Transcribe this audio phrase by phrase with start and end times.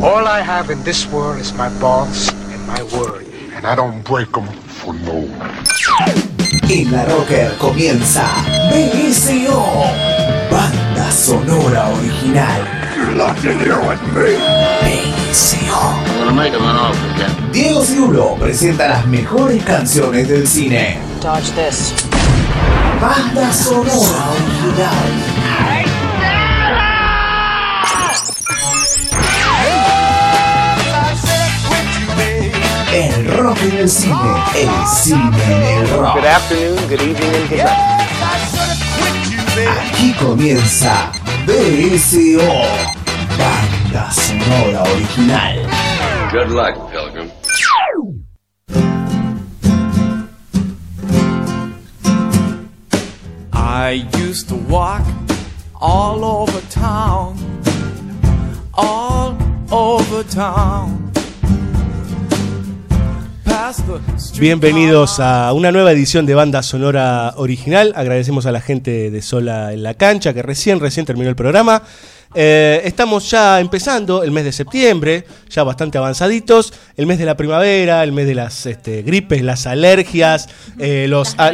[0.00, 3.26] All I have in this world is my balls and my word.
[3.54, 5.52] And I don't break them for no one.
[6.70, 8.24] En la Rocker comienza
[8.70, 9.62] BSO,
[10.50, 12.62] banda sonora original.
[12.96, 14.38] You're locked in here with me.
[14.82, 15.70] BSO.
[15.70, 17.52] I'm gonna make him an offer again.
[17.52, 20.98] Diego Cirulo presenta las mejores canciones del cine.
[21.20, 21.92] Dodge this.
[23.00, 25.41] Banda sonora original.
[33.42, 34.14] Rock en el cine,
[34.54, 36.14] el cine en el rock.
[36.14, 37.92] Good afternoon, good evening, and good night.
[39.68, 41.10] Aquí comienza
[41.44, 42.40] BSO,
[43.36, 45.58] banda sonora original.
[46.30, 47.30] Good luck, Pilgrim.
[53.52, 55.02] I used to walk
[55.80, 57.36] all over town,
[58.74, 59.36] all
[59.70, 60.91] over town.
[64.38, 67.92] Bienvenidos a una nueva edición de Banda Sonora Original.
[67.96, 71.82] Agradecemos a la gente de Sola en la Cancha que recién, recién terminó el programa.
[72.34, 76.72] Eh, estamos ya empezando el mes de septiembre, ya bastante avanzaditos.
[76.96, 80.48] El mes de la primavera, el mes de las este, gripes, las alergias,
[80.78, 81.52] eh, los, Las a-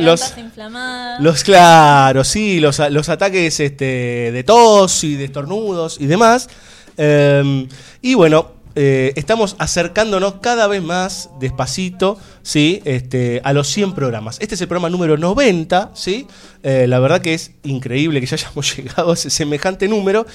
[1.21, 6.49] los, claros, sí, los, los ataques este, de tos y de estornudos y demás.
[6.97, 7.69] Eh,
[8.03, 12.81] y bueno, eh, estamos acercándonos cada vez más despacito, ¿sí?
[12.85, 14.39] Este, a los 100 programas.
[14.41, 16.27] Este es el programa número 90, ¿sí?
[16.63, 20.27] Eh, la verdad que es increíble que ya hayamos llegado a ese semejante número.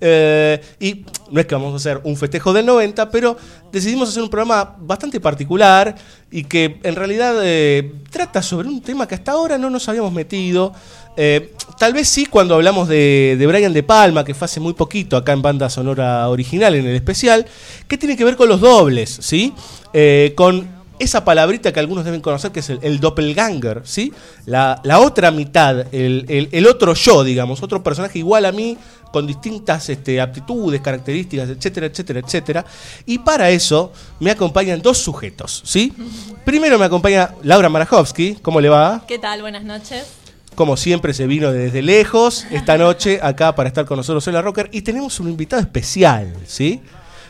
[0.00, 3.36] Eh, y no es que vamos a hacer un festejo del 90, pero
[3.72, 5.96] decidimos hacer un programa bastante particular
[6.30, 10.12] y que en realidad eh, trata sobre un tema que hasta ahora no nos habíamos
[10.12, 10.72] metido.
[11.16, 15.16] Eh, tal vez sí cuando hablamos de, Brian De Palma, que fue hace muy poquito
[15.16, 17.46] acá en banda sonora original, en el especial,
[17.88, 19.52] que tiene que ver con los dobles, ¿sí?
[19.92, 24.12] Eh, con esa palabrita que algunos deben conocer, que es el, el doppelganger, ¿sí?
[24.46, 28.78] La, otra mitad, el otro yo, digamos, otro personaje igual a mí,
[29.12, 32.64] con distintas este, aptitudes, características, etcétera, etcétera, etcétera.
[33.06, 35.92] Y para eso me acompañan dos sujetos, ¿sí?
[36.44, 39.04] Primero me acompaña Laura Marajowski, ¿cómo le va?
[39.06, 39.42] ¿Qué tal?
[39.42, 40.06] Buenas noches.
[40.54, 44.42] Como siempre se vino desde lejos esta noche acá para estar con nosotros en la
[44.42, 46.82] Rocker y tenemos un invitado especial, ¿sí?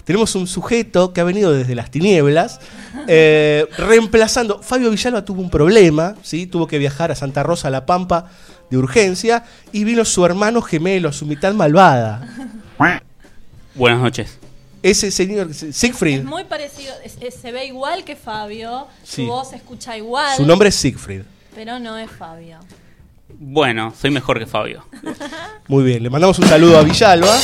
[0.05, 2.61] Tenemos un sujeto que ha venido desde las tinieblas,
[3.07, 4.61] eh, reemplazando.
[4.63, 6.47] Fabio Villalba tuvo un problema, ¿sí?
[6.47, 8.29] Tuvo que viajar a Santa Rosa, La Pampa,
[8.71, 12.27] de urgencia, y vino su hermano gemelo, su mitad malvada.
[13.75, 14.39] Buenas noches.
[14.83, 19.23] Ese señor, Es Siegfried, muy parecido, es- es- se ve igual que Fabio, Sí.
[19.25, 21.23] su voz se escucha igual, su nombre es Siegfried.
[21.55, 22.59] pero no es Fabio.
[23.39, 24.85] Bueno, soy mejor que Fabio.
[25.69, 27.39] Muy bien, le mandamos un saludo a Villalba.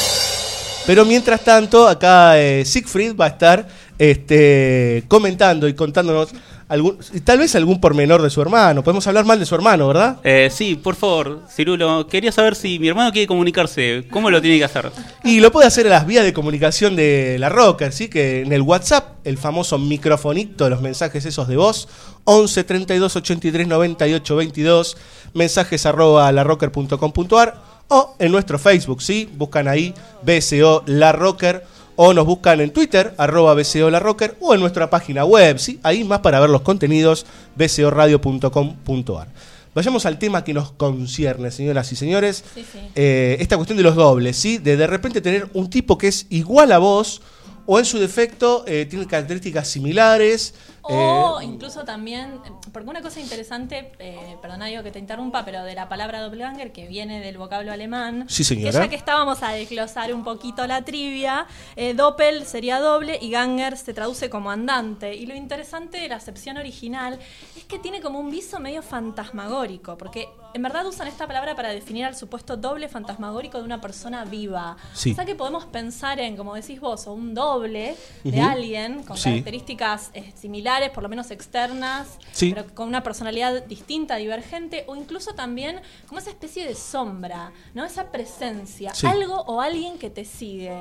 [0.88, 3.68] Pero mientras tanto, acá eh, Siegfried va a estar
[3.98, 6.30] este, comentando y contándonos
[6.66, 8.82] algún, tal vez algún pormenor de su hermano.
[8.82, 10.16] Podemos hablar mal de su hermano, ¿verdad?
[10.24, 14.06] Eh, sí, por favor, Cirulo, quería saber si mi hermano quiere comunicarse.
[14.10, 14.90] ¿Cómo lo tiene que hacer?
[15.24, 18.08] Y lo puede hacer en las vías de comunicación de la Rocker, ¿sí?
[18.08, 21.86] Que en el WhatsApp, el famoso microfonito de los mensajes esos de voz,
[22.24, 24.96] 11 32 83 98 22,
[25.34, 29.28] mensajes arroba larrocker.com.ar o en nuestro Facebook, ¿sí?
[29.36, 31.64] Buscan ahí BSO La Rocker
[31.96, 35.80] o nos buscan en Twitter, arroba BSO La Rocker o en nuestra página web, ¿sí?
[35.82, 37.26] Ahí más para ver los contenidos,
[37.56, 39.28] bsoradio.com.ar.
[39.74, 42.44] Vayamos al tema que nos concierne, señoras y señores.
[42.54, 42.78] Sí, sí.
[42.94, 44.58] Eh, esta cuestión de los dobles, ¿sí?
[44.58, 47.22] De de repente tener un tipo que es igual a vos
[47.66, 50.54] o en su defecto eh, tiene características similares.
[50.82, 52.40] O eh, incluso también,
[52.72, 56.72] porque una cosa interesante, eh, perdona digo que te interrumpa, pero de la palabra doppelganger,
[56.72, 58.72] que viene del vocablo alemán, Sí, señora.
[58.72, 61.46] que ya que estábamos a desglosar un poquito la trivia,
[61.76, 65.14] eh, doppel sería doble y ganger se traduce como andante.
[65.14, 67.18] Y lo interesante de la acepción original
[67.56, 71.68] es que tiene como un viso medio fantasmagórico, porque en verdad usan esta palabra para
[71.70, 74.76] definir al supuesto doble fantasmagórico de una persona viva.
[74.94, 75.12] Sí.
[75.12, 79.16] O sea que podemos pensar en, como decís vos, o un doble de alguien con
[79.16, 79.30] Sí.
[79.30, 80.32] características eh,
[80.78, 82.52] similares, por lo menos externas, Sí.
[82.54, 87.84] pero con una personalidad distinta, divergente, o incluso también como esa especie de sombra, ¿no?
[87.84, 89.06] Esa presencia, Sí.
[89.06, 90.72] algo o alguien que te sigue.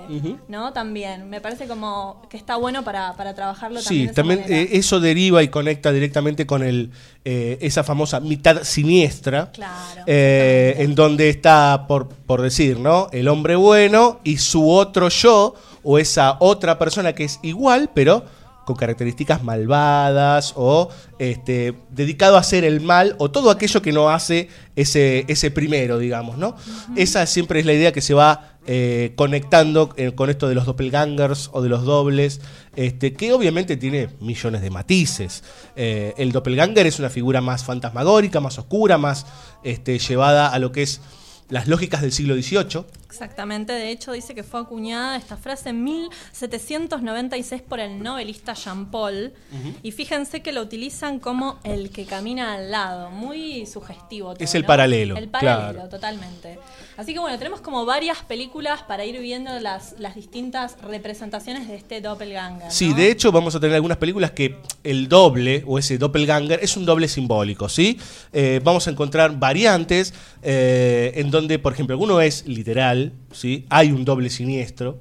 [0.48, 0.72] ¿no?
[0.74, 4.10] También, me parece como que está bueno para, para trabajarlo también.
[4.10, 6.92] Sí, también eh, eso deriva y conecta directamente con el
[7.26, 13.08] eh, esa famosa mitad siniestra, Claro, eh, en donde está, por, por decir, ¿no?
[13.12, 18.24] El hombre bueno y su otro yo, o esa otra persona que es igual, pero
[18.68, 24.10] con características malvadas o este, dedicado a hacer el mal o todo aquello que no
[24.10, 26.54] hace ese, ese primero, digamos, ¿no?
[26.98, 30.66] Esa siempre es la idea que se va eh, conectando eh, con esto de los
[30.66, 32.42] doppelgangers o de los dobles,
[32.76, 35.46] este, que obviamente tiene millones de matices.
[35.78, 39.26] Eh, el doppelganger es una figura más fantasmagórica, más oscura, más
[39.64, 41.00] este, llevada a lo que es
[41.50, 42.84] las lógicas del siglo XVIII.
[43.08, 48.92] Exactamente, de hecho dice que fue acuñada esta frase en 1796 por el novelista Jean
[48.92, 49.32] Paul
[49.82, 54.34] y fíjense que lo utilizan como el que camina al lado, muy sugestivo.
[54.34, 54.68] todo, Es el ¿no?
[54.68, 55.90] paralelo, El paralelo, claro.
[55.90, 56.60] totalmente.
[56.98, 61.76] Así que bueno, tenemos como varias películas para ir viendo las, las distintas representaciones de
[61.76, 62.72] este doppelganger.
[62.72, 66.76] Sí, de hecho vamos a tener algunas películas que el doble o ese doppelganger es
[66.76, 68.00] un doble simbólico, ¿sí?
[68.34, 73.66] Eh, vamos a encontrar variantes eh, en donde, por ejemplo, alguno es literal, ¿sí?
[73.70, 75.00] Hay un doble siniestro.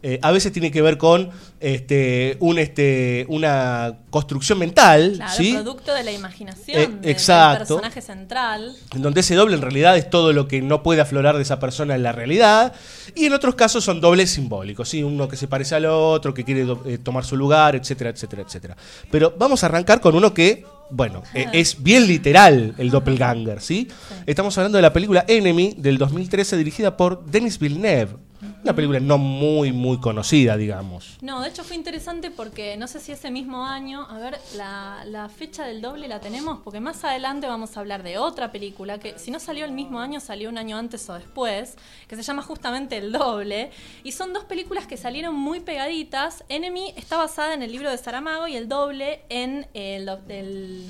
[0.00, 5.54] Eh, a veces tiene que ver con este, un, este, una construcción mental, Claro, ¿sí?
[5.54, 7.58] producto de la imaginación Eh, de- del exacto.
[7.78, 8.76] personaje central.
[8.94, 11.58] en donde ese doble en realidad es todo lo que no puede aflorar de esa
[11.58, 12.74] persona en la realidad,
[13.16, 15.02] y en otros casos son dobles simbólicos, ¿sí?
[15.02, 18.76] uno que se parece al otro, que quiere eh, tomar su lugar, etcétera, etcétera, etcétera.
[19.10, 23.88] Pero vamos a arrancar con uno que, bueno, eh, es bien literal el doppelganger, ¿sí?
[24.26, 28.16] Estamos hablando de la película Enemy del 2013 dirigida por Denis Villeneuve,
[28.62, 31.18] una película no muy, muy conocida, digamos.
[31.20, 35.28] No, de hecho fue interesante porque no sé si ese mismo año, a ver, la,
[35.28, 39.18] fecha del doble la tenemos, porque más adelante vamos a hablar de otra película que
[39.18, 41.76] si no salió el mismo año, salió un año antes o después,
[42.06, 43.70] que se llama justamente El Doble,
[44.04, 46.44] y son dos películas que salieron muy pegaditas.
[46.48, 50.86] Enemy está basada en el libro de Saramago y El Doble en el-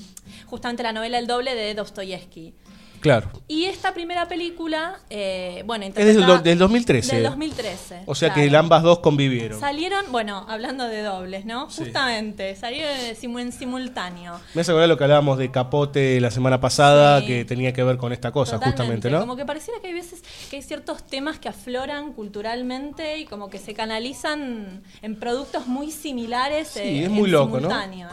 [0.46, 2.54] justamente la novela El Doble de Dostoyevsky.
[3.00, 3.28] Claro.
[3.48, 7.14] Y esta primera película, eh, bueno, Es del, do- del 2013.
[7.16, 8.02] Del 2013.
[8.06, 8.50] O sea claro.
[8.50, 9.58] que ambas dos convivieron.
[9.60, 11.70] Salieron, bueno, hablando de dobles, ¿no?
[11.70, 11.84] Sí.
[11.84, 14.38] Justamente, salieron en simu- en simultáneo.
[14.54, 17.26] Me hace acordar lo que hablábamos de Capote la semana pasada, Sí.
[17.26, 18.82] que tenía que ver con esta cosa, Totalmente.
[18.82, 19.20] justamente, ¿no?
[19.20, 23.50] Como que pareciera que hay veces que hay ciertos temas que afloran culturalmente y como
[23.50, 26.68] que se canalizan en productos muy similares.
[26.68, 27.68] Sí, eh, es muy en loco, ¿no?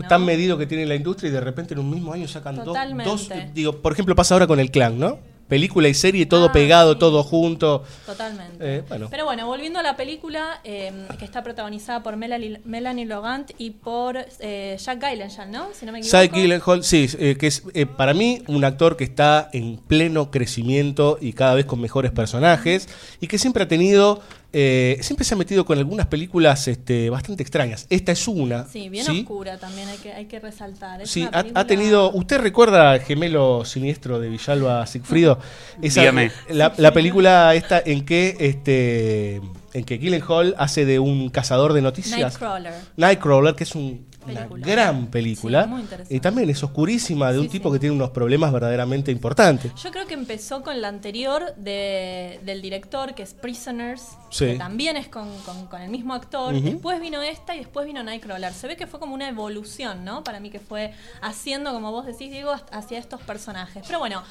[0.08, 2.66] Tan medido que tiene la industria y de repente en un mismo año sacan dos,
[2.66, 3.10] Totalmente.
[3.10, 3.30] dos.
[3.54, 5.20] Digo, por ejemplo, pasa ahora con el clan, ¿no?
[5.48, 7.00] Película y serie, todo Ah, pegado, sí.
[7.00, 7.84] todo junto.
[8.08, 8.58] Totalmente.
[8.60, 9.10] Eh, bueno.
[9.12, 13.70] Pero bueno, volviendo a la película, eh, que está protagonizada por Melanie, Melanie Logant y
[13.70, 15.68] por eh, Jack Gyllenhaal, ¿no?
[15.74, 16.20] Si no me equivoco.
[16.20, 17.62] Cy Gyllenhaal, sí, eh, que es
[17.96, 22.90] para mí un actor que está en pleno crecimiento y cada vez con mejores personajes
[23.22, 24.22] y que siempre ha tenido,
[24.58, 27.88] eh, siempre se ha metido con algunas películas este, bastante extrañas.
[27.90, 28.66] Esta es una.
[28.70, 29.20] Sí, bien ¿sí?
[29.20, 31.02] oscura también, hay que, hay que resaltar.
[31.02, 32.10] Es Sí, una ha, tenido.
[32.14, 35.40] ¿Usted recuerda el gemelo siniestro de Villalba Sigfrido?
[35.82, 36.32] Esa, Dígame.
[36.50, 39.42] La, la película esta en que este
[39.74, 42.18] en que Gyllenhaal hace de un cazador de noticias.
[42.18, 42.74] Nightcrawler.
[42.96, 44.68] Nightcrawler, que es un- una Película.
[44.68, 45.64] gran película.
[45.64, 46.16] Sí, muy interesante.
[46.16, 49.72] y también es oscurísima, de un tipo que tiene unos problemas verdaderamente importantes.
[49.76, 54.46] Yo creo que empezó con la anterior de- del director, que es Prisoners, Sí.
[54.48, 56.54] que también es con, con- con el mismo actor.
[56.54, 56.64] Ujú.
[56.64, 58.54] Después vino esta y después vino Nightcrawler.
[58.54, 60.24] Se ve que fue como una evolución, ¿no?
[60.24, 63.84] Para mí que fue haciendo, como vos decís, Diego, hacia estos personajes.
[63.88, 64.24] Pero bueno,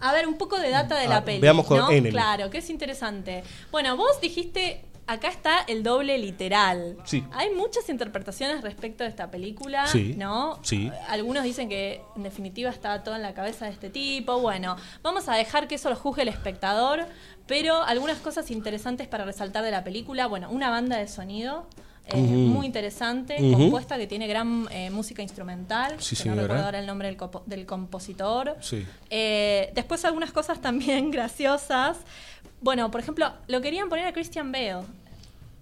[0.00, 1.40] a ver, un poco de data de Ah, la peli.
[1.40, 1.90] veamos con ¿no?
[1.90, 2.10] Enemy.
[2.10, 3.42] Claro, que es interesante.
[3.70, 4.84] Bueno, vos dijiste...
[5.06, 6.96] Acá está el doble literal.
[7.04, 7.24] Sí.
[7.32, 10.58] Hay muchas interpretaciones respecto de esta película, Sí, ¿no?
[10.62, 10.90] sí.
[11.08, 14.38] Algunos dicen que en definitiva está todo en la cabeza de este tipo.
[14.40, 17.06] Bueno, vamos a dejar que eso lo juzgue el espectador,
[17.46, 20.26] pero algunas cosas interesantes para resaltar de la película.
[20.28, 21.66] Bueno, una banda de sonido.
[22.06, 22.16] eh.
[22.16, 25.96] Muy interesante, compuesta que tiene gran eh, música instrumental.
[26.00, 28.56] Sí, que no recuerdo ahora el nombre del, del compositor.
[28.60, 28.86] Sí.
[29.10, 31.98] Eh, después algunas cosas también graciosas.
[32.62, 34.82] Bueno, por ejemplo, lo querían poner a Christian Bale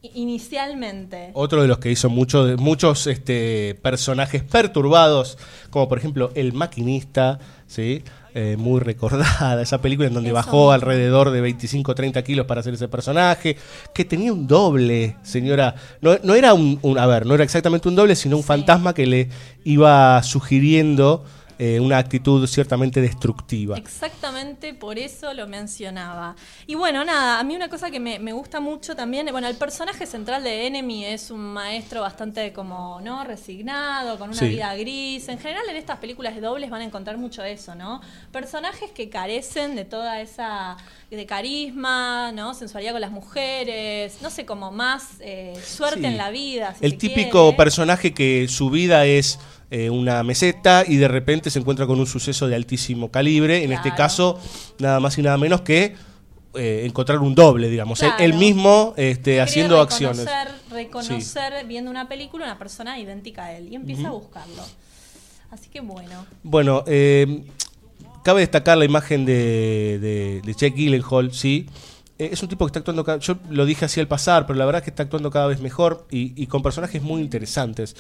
[0.03, 1.31] inicialmente.
[1.35, 5.37] Otro de los que hizo mucho, de- muchos este, personajes perturbados,
[5.71, 8.03] como por ejemplo El Maquinista, ¿sí?
[8.35, 12.47] Eh, muy recordada esa película en donde Eso bajó alrededor de 25 o 30 kilos
[12.47, 13.57] para hacer ese personaje,
[13.93, 15.75] que tenía un doble, señora.
[16.01, 18.49] No, no era un, un- a ver, no era exactamente un doble, sino un Sí.
[18.49, 19.29] fantasma que le
[19.65, 21.25] iba sugiriendo
[21.63, 23.77] eh, una actitud ciertamente destructiva.
[23.77, 26.35] Exactamente por eso lo mencionaba.
[26.67, 29.57] Y bueno, nada, a mí una cosa que me, me gusta mucho también, bueno, el
[29.57, 33.25] personaje central de Enemy es un maestro bastante como, ¿no?
[33.25, 34.49] Resignado, con una Sí.
[34.49, 35.29] vida gris.
[35.29, 38.01] En general en estas películas de dobles van a encontrar mucho eso, ¿no?
[38.33, 40.79] Personajes que carecen de toda esa,
[41.11, 42.55] de carisma, ¿no?
[42.55, 46.07] Sensualidad con las mujeres, no sé, como más eh, suerte Sí.
[46.07, 46.75] en la vida.
[46.79, 47.57] si El típico quiere.
[47.57, 49.39] personaje que su vida es
[49.71, 53.73] eh, una meseta y de repente se encuentra con un suceso de altísimo calibre, en
[53.73, 54.39] este caso
[54.79, 55.95] nada más y nada menos que
[56.55, 58.03] eh, encontrar un doble, digamos.
[58.03, 58.25] Él- Claro.
[58.25, 60.27] Él, mismo este, Quiere haciendo acciones.
[60.73, 64.63] reconocer- viendo una película una persona idéntica a él y empieza a buscarlo.
[65.51, 66.27] Así que bueno.
[66.43, 67.43] Bueno, eh,
[68.25, 71.67] cabe destacar la imagen de, de, de Gyllenhaal, sí.
[72.21, 74.59] Eh, es un tipo que está actuando, ca- yo lo dije así al pasar, pero
[74.59, 77.97] la verdad es que está actuando cada vez mejor y, y con personajes muy interesantes.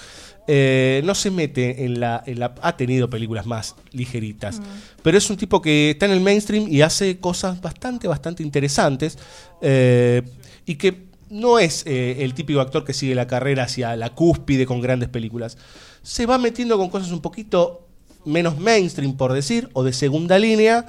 [0.47, 2.55] Eh, no se mete en la, en la...
[2.61, 4.61] Ha tenido películas más ligeritas,
[5.03, 9.17] pero es un tipo que está en el mainstream y hace cosas bastante, bastante interesantes
[9.63, 10.21] eh,
[10.67, 14.67] y que no es eh, el típico actor que sigue la carrera hacia la cúspide
[14.67, 15.57] con grandes películas.
[16.03, 17.87] Se va metiendo con cosas un poquito
[18.27, 20.87] menos mainstream, por decir, o de segunda línea,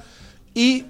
[0.54, 0.84] y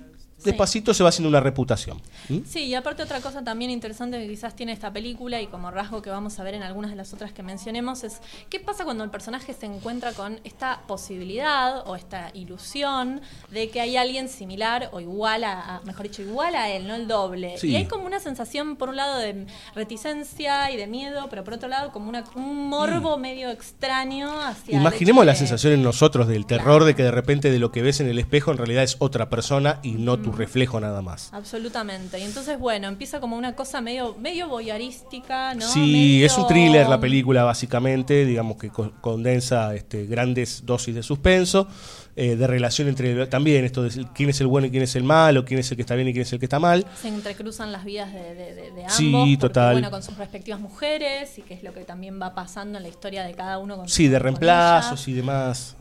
[0.45, 2.01] despacito se va haciendo una reputación.
[2.29, 2.39] ¿Mm?
[2.47, 6.03] Sí, y aparte otra cosa también interesante que quizás tiene esta película y como rasgo
[6.03, 8.21] que vamos a ver en algunas de las otras que mencionemos es
[8.51, 13.21] qué pasa cuando el personaje se encuentra con esta posibilidad o esta ilusión
[13.51, 16.95] de que hay alguien similar o igual a, a- mejor dicho, igual a él, no
[16.95, 17.59] el doble.
[17.59, 17.69] Sí.
[17.69, 21.55] Y hay como una sensación por un lado de reticencia y de miedo, pero por
[21.55, 24.77] otro lado como una, un morbo medio extraño hacia...
[24.77, 28.01] Imaginemos la sensación en nosotros del terror de que de repente de lo que ves
[28.01, 31.33] en el espejo en realidad es otra persona y no tu reflejo nada más.
[31.33, 32.19] Absolutamente.
[32.19, 35.63] Y entonces, bueno, empieza como una cosa medio, medio voyeurística, ¿no?
[35.69, 40.95] Sí, Medio- es un thriller la película básicamente, digamos que co- condensa este, grandes dosis
[40.95, 41.67] de suspenso,
[42.15, 45.03] eh, de relación entre también esto de quién es el bueno y quién es el
[45.05, 46.87] malo, quién es el que está bien y quién es el que está mal.
[47.01, 48.93] Se entrecruzan las vidas de, de- de- de ambos.
[48.97, 49.73] Sí, porque, total.
[49.75, 52.89] Bueno, con sus respectivas mujeres y que es lo que también va pasando en la
[52.91, 55.77] historia de cada uno con Sí, de reemplazos y demás.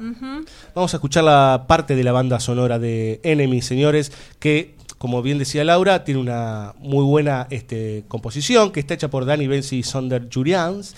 [0.73, 5.37] Vamos a escuchar la parte de la banda sonora de Enemy, señores, que, como bien
[5.37, 9.83] decía Laura, tiene una muy buena este, composición, que está hecha por Danny Benzi y
[9.83, 10.95] Sonder Jurians.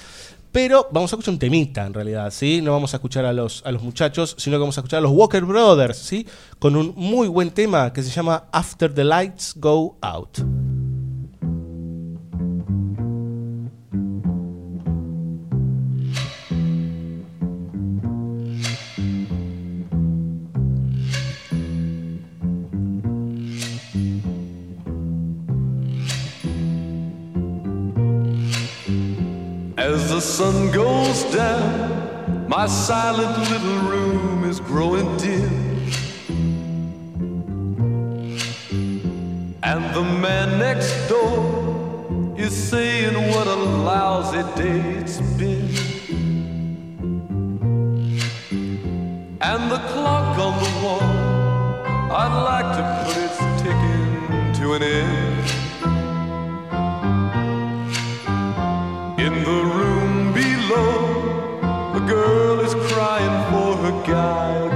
[0.53, 2.61] Pero vamos a escuchar un temita, en realidad, ¿sí?
[2.61, 5.01] No vamos a escuchar a los, a los muchachos, sino que vamos a escuchar a
[5.01, 6.27] los Walker Brothers, ¿sí?
[6.59, 10.72] Con un muy buen tema que se llama After the Lights Go Out.
[30.13, 35.51] The sun goes down, my silent little room is growing dim.
[39.63, 45.67] And the man next door is saying what a lousy day it's been.
[49.41, 51.09] And the clock on the wall,
[52.21, 55.43] I'd like to put its ticking to an end.
[59.19, 59.82] In the room
[64.05, 64.72] guy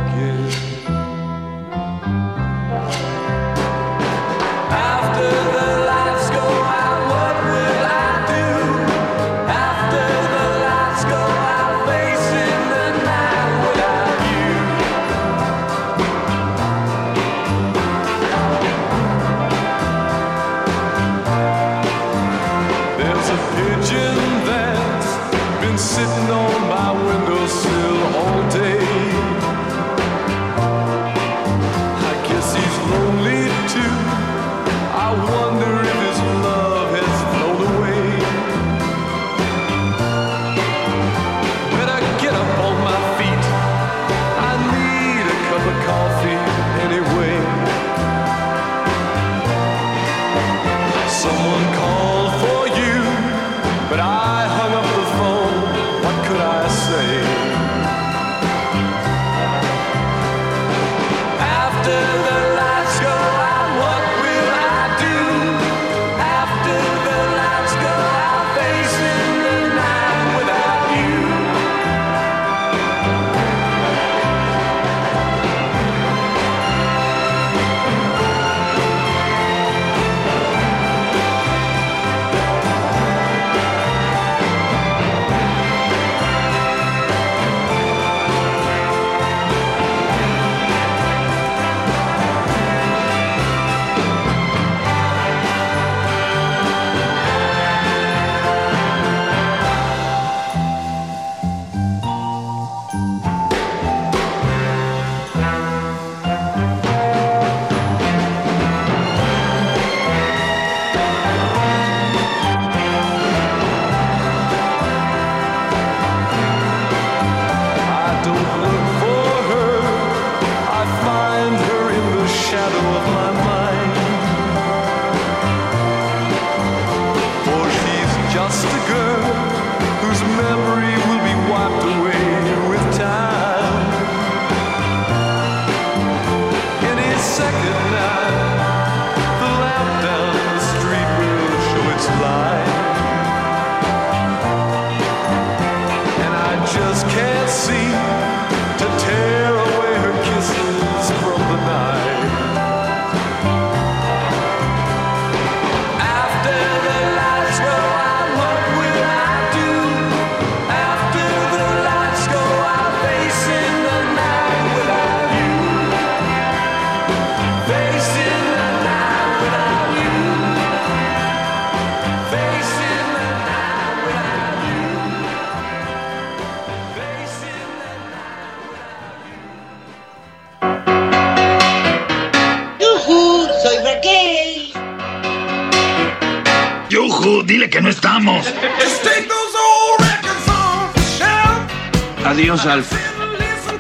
[192.38, 192.91] Adiós, Alf.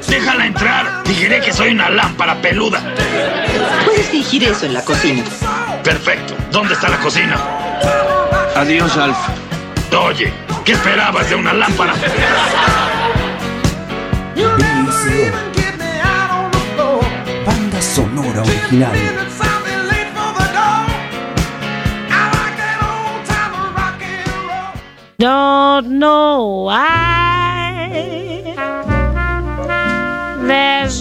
[0.09, 1.03] Déjala entrar.
[1.03, 2.81] Diré que soy una lámpara peluda.
[3.85, 5.23] Puedes fingir eso en la cocina.
[5.83, 6.33] Perfecto.
[6.51, 7.37] ¿Dónde está la cocina?
[8.55, 9.15] Adiós, Alf.
[9.95, 10.33] Oye,
[10.65, 11.93] ¿qué esperabas de una lámpara?
[17.45, 18.91] Banda sonora original.
[25.19, 27.26] Don't know why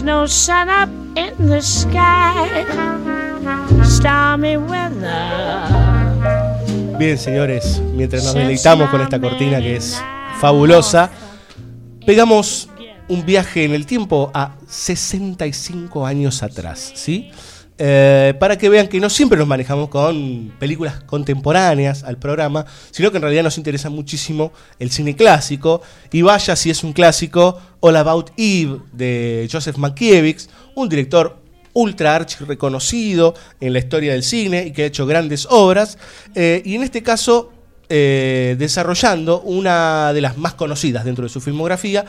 [0.07, 2.65] no sun up in the sky.
[3.85, 5.67] Stormy weather.
[6.97, 10.01] Bien, señores, mientras nos deleitamos con esta cortina que es
[10.41, 11.11] fabulosa,
[12.07, 12.69] pegamos
[13.09, 17.33] un viaje en el tiempo a 65 años atrás, ¿sí?
[17.79, 23.11] Eh, para que vean que no siempre nos manejamos con películas contemporáneas al programa, sino
[23.11, 25.83] que en realidad nos interesa muchísimo el cine clásico.
[26.13, 31.39] Y vaya si es un clásico, All About Eve de Joseph Mankiewicz, un director
[31.75, 35.99] ultra archi reconocido en la historia del cine y que ha hecho grandes obras.
[36.35, 37.53] Eh, y en este caso,
[37.91, 42.07] eh, desarrollando una de las más conocidas dentro de su filmografía,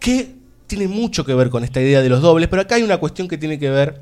[0.00, 0.34] que
[0.66, 3.28] tiene mucho que ver con esta idea de los dobles, pero acá hay una cuestión
[3.28, 4.00] que tiene que ver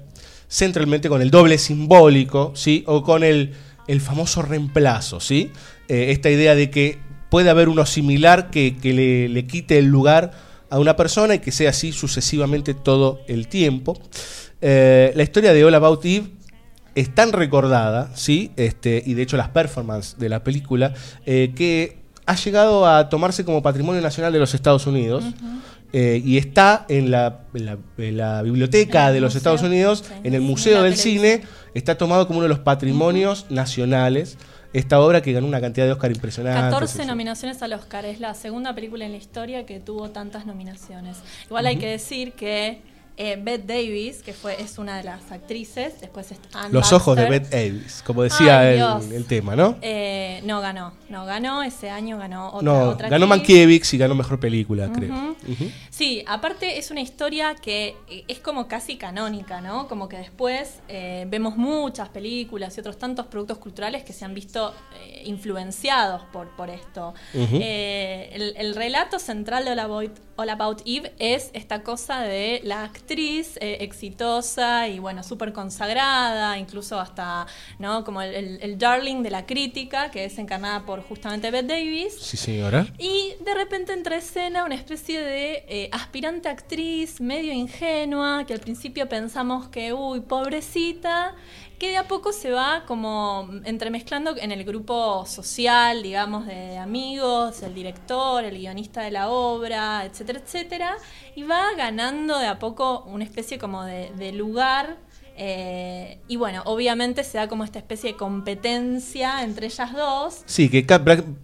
[0.55, 2.85] centralmente con el doble simbólico, ¿sí?
[2.87, 3.55] O con el,
[3.89, 5.51] el famoso reemplazo, ¿sí?
[5.89, 9.87] Eh, esta idea de que puede haber uno similar que, que le, le quite el
[9.87, 10.31] lugar
[10.71, 14.01] a una persona y que sea así sucesivamente todo el tiempo.
[14.61, 16.29] Eh, la historia de All About Eve
[16.95, 18.53] es tan recordada, ¿sí?
[18.57, 20.95] Este, y de hecho las performances de la película,
[21.27, 25.25] eh, que ha llegado a tomarse como patrimonio nacional de los Estados Unidos.
[25.97, 30.35] Eh, y está en la, en la- en la biblioteca de los Estados Unidos, en
[30.35, 34.37] el Museo del Cine, está tomado como uno de los patrimonios nacionales.
[34.73, 36.61] Esta obra que ganó una cantidad de Oscar impresionante.
[36.61, 38.05] 14 nominaciones al Oscar.
[38.07, 41.19] Es la segunda película en la historia que tuvo tantas nominaciones.
[41.47, 42.81] Igual hay que decir que
[43.17, 47.29] eh, Bette Davis, que fue, es una de las actrices, después está Los ojos de.
[47.29, 49.77] Bette Davis, como decía Ay, el, el tema, ¿no?
[49.83, 53.39] Eh, no ganó, no ganó, ese año ganó otra, no, otra ganó actriz.
[53.39, 55.37] Mankiewicz y ganó mejor película, creo.
[55.91, 59.87] Sí, aparte es una historia que eh, es como casi canónica, ¿no?
[59.87, 64.35] Como que después eh, vemos muchas películas y otros tantos productos culturales que se han
[64.35, 64.75] visto
[65.25, 67.15] influenciados por, por esto.
[67.33, 73.04] El relato central de All About, All About Eve es esta cosa de la actriz
[73.61, 77.47] eh, exitosa y bueno, súper consagrada, incluso hasta,
[77.79, 78.05] ¿no?
[78.05, 82.15] Como el, el- el darling de la crítica, que es encarnada por justamente Bette Davis.
[82.21, 82.87] Sí, señora.
[82.99, 88.55] Y de repente entra a escena una especie de eh, aspirante actriz medio ingenua, que
[88.55, 91.35] al principio pensamos que, uy, pobrecita,
[91.79, 97.63] que de a poco se va como entremezclando en el grupo social, digamos, de amigos,
[97.63, 100.97] el director, el guionista de la obra, etcétera, etcétera,
[101.35, 104.97] y va ganando de a poco una especie como de, de lugar.
[105.37, 110.43] eh, y bueno, obviamente se da como esta especie de competencia entre ellas dos.
[110.47, 110.79] Sí, que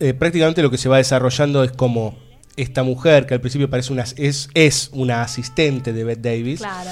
[0.00, 2.14] eh, prácticamente lo que se va desarrollando es como
[2.56, 6.90] esta mujer, que al principio parece una, es, es una asistente de Bette Davis, Claro.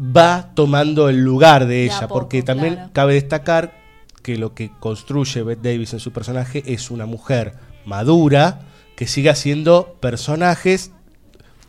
[0.00, 2.90] Va tomando el lugar de ella, poco, porque también claro.
[2.92, 3.74] cabe destacar
[4.22, 8.60] que lo que construye Bette Davis en su personaje es una mujer madura
[8.96, 10.92] que sigue haciendo personajes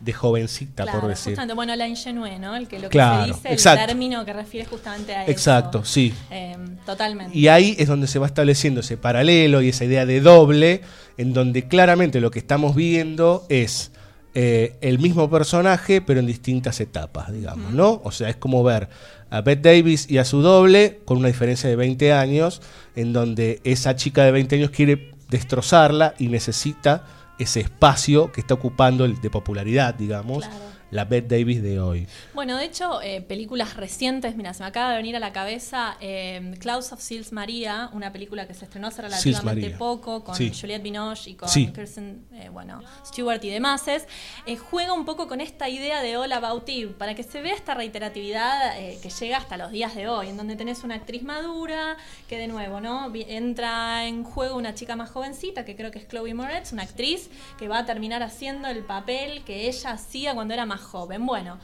[0.00, 1.32] de jovencita, Claro, por decir.
[1.32, 2.56] justamente, bueno, la ingenué, ¿no?
[2.56, 3.80] El que lo que Claro, se dice, exacto.
[3.82, 5.30] el término que refiere justamente a eso.
[5.30, 6.14] Exacto, sí.
[6.30, 7.36] Eh, totalmente.
[7.36, 10.80] Y ahí es donde se va estableciendo ese paralelo y esa idea de doble,
[11.18, 13.92] en donde claramente lo que estamos viendo es
[14.34, 18.00] eh, el mismo personaje, pero en distintas etapas, digamos, ¿no?
[18.04, 18.88] O sea, es como ver
[19.28, 22.62] a Bette Davis y a su doble con una diferencia de 20 años,
[22.94, 27.04] en donde esa chica de 20 años quiere destrozarla y necesita
[27.38, 30.44] ese espacio que está ocupando el de popularidad, digamos,
[30.90, 32.06] la Bette Davis de hoy.
[32.34, 35.96] Bueno, de hecho, eh, películas recientes, mira, se me acaba de venir a la cabeza
[36.00, 40.52] eh, Klaus of Sils Maria, una película que se estrenó hace relativamente poco con Sí.
[40.58, 41.68] Juliette Binoche y con Sí.
[41.72, 43.82] Kirsten, eh, bueno, Stewart y demás.
[43.88, 47.54] eh, juega un poco con esta idea de All About Eve, para que se vea
[47.54, 51.96] esta reiteratividad que llega hasta los días de hoy, en donde tenés una actriz madura,
[52.28, 53.12] que de nuevo, ¿no?
[53.14, 57.30] Entra en juego una chica más jovencita, que creo que es Chloe Moretz, una actriz
[57.58, 61.26] que va a terminar haciendo el papel que ella hacía cuando era más joven.
[61.26, 61.58] Bueno,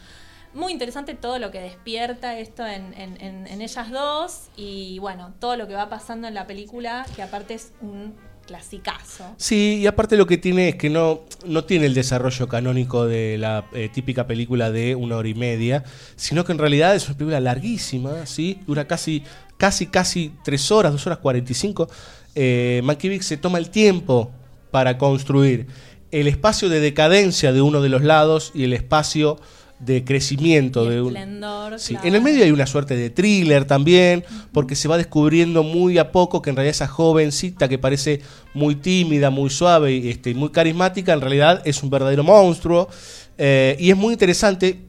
[0.55, 5.67] muy interesante todo lo que despierta esto en, en- ellas dos y bueno, todo lo
[5.67, 8.15] que va pasando en la película, que aparte es un
[8.47, 9.35] clasicazo.
[9.39, 13.39] Sí, y aparte lo que tiene es que no, no tiene el desarrollo canónico de
[13.39, 15.83] la eh, típica película de una hora y media,
[16.15, 18.61] sino que en realidad es una película larguísima, ¿sí?
[18.67, 19.25] Dura casi
[19.59, 21.89] casi, casi tres horas, dos horas 45,
[22.37, 24.31] eh, Mankiewicz se toma el tiempo
[24.71, 25.67] para construir
[26.11, 29.39] el espacio de decadencia de uno de los lados y el espacio
[29.79, 32.09] de crecimiento de un Esplendor, Sí, claro.
[32.09, 36.13] en el medio hay una suerte de thriller también, porque se va descubriendo muy a
[36.13, 38.23] poco que en realidad esa jovencita que parece
[38.55, 42.89] muy tímida, muy suave y este, muy carismática, en realidad es un verdadero monstruo.
[43.37, 44.86] Eh, y es muy interesante,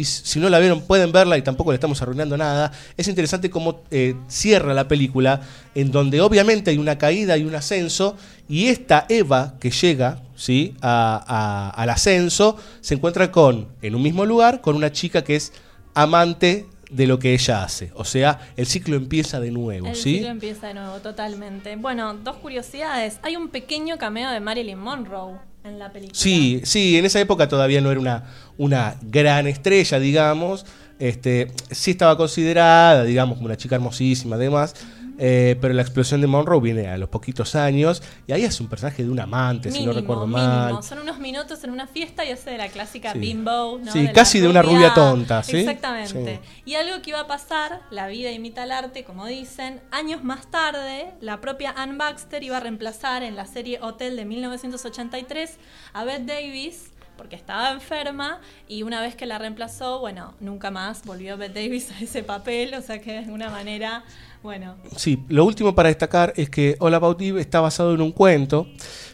[0.00, 3.50] y si no la vieron pueden verla y tampoco le estamos arruinando nada, es interesante
[3.50, 5.40] cómo eh, cierra la película,
[5.74, 8.16] en donde obviamente hay una caída y un ascenso,
[8.48, 10.74] y esta Eva que llega ¿sí?
[10.80, 15.36] a- a- al ascenso se encuentra con, en un mismo lugar, con una chica que
[15.36, 15.52] es
[15.94, 17.90] amante de lo que ella hace.
[17.96, 20.14] O sea, el ciclo empieza de nuevo, El ¿sí?
[20.14, 21.74] ciclo empieza de nuevo, totalmente.
[21.76, 23.18] Bueno, dos curiosidades.
[23.22, 26.18] Hay un pequeño cameo de Marilyn Monroe en la película.
[26.18, 28.24] Sí, sí, en esa época todavía no era una,
[28.56, 30.66] una gran estrella, digamos.
[30.98, 34.74] Este, sí estaba considerada, digamos, como una chica hermosísima, además.
[35.18, 38.68] Eh, pero la explosión de Monroe viene a los poquitos años y ahí hace un
[38.68, 40.46] personaje de un amante, si no Mínimo, recuerdo mínimo.
[40.46, 40.82] mal.
[40.82, 43.18] Son unos minutos en una fiesta y hace de la clásica Sí.
[43.18, 43.92] bimbo, ¿no?
[43.92, 45.58] Sí, casi de una rubia tonta, ¿sí?
[45.58, 46.40] Exactamente.
[46.64, 50.50] Y algo que iba a pasar, la vida imita el arte, como dicen, años más
[50.50, 55.56] tarde, la propia Ann Baxter iba a reemplazar en la serie Hotel de 1983
[55.92, 61.02] a Bette Davis porque estaba enferma y una vez que la reemplazó, bueno, nunca más
[61.06, 64.04] volvió Bette Davis a ese papel, o sea que de alguna manera,
[64.42, 68.12] bueno, Sí, lo último para destacar es que All About Eve está basado en un
[68.12, 68.66] cuento,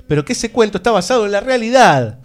[0.07, 2.19] pero que ese cuento está basado en la realidad,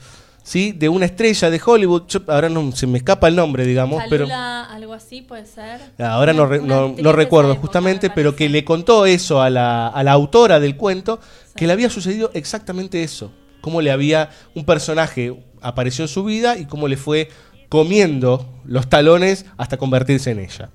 [0.44, 0.72] ¿sí?
[0.74, 2.04] De una estrella de Hollywood.
[2.08, 5.80] Yo- ahora no se me escapa el nombre, digamos, pero algo así puede ser.
[6.00, 9.88] ahora no, re- no- recuerdo época, justamente, me pero que le contó eso a la,
[9.88, 11.20] a la autora del cuento,
[11.56, 13.32] que le había sucedido exactamente eso.
[13.62, 17.30] Cómo le había un personaje apareció en su vida y cómo le fue
[17.70, 20.70] comiendo los talones hasta convertirse en ella.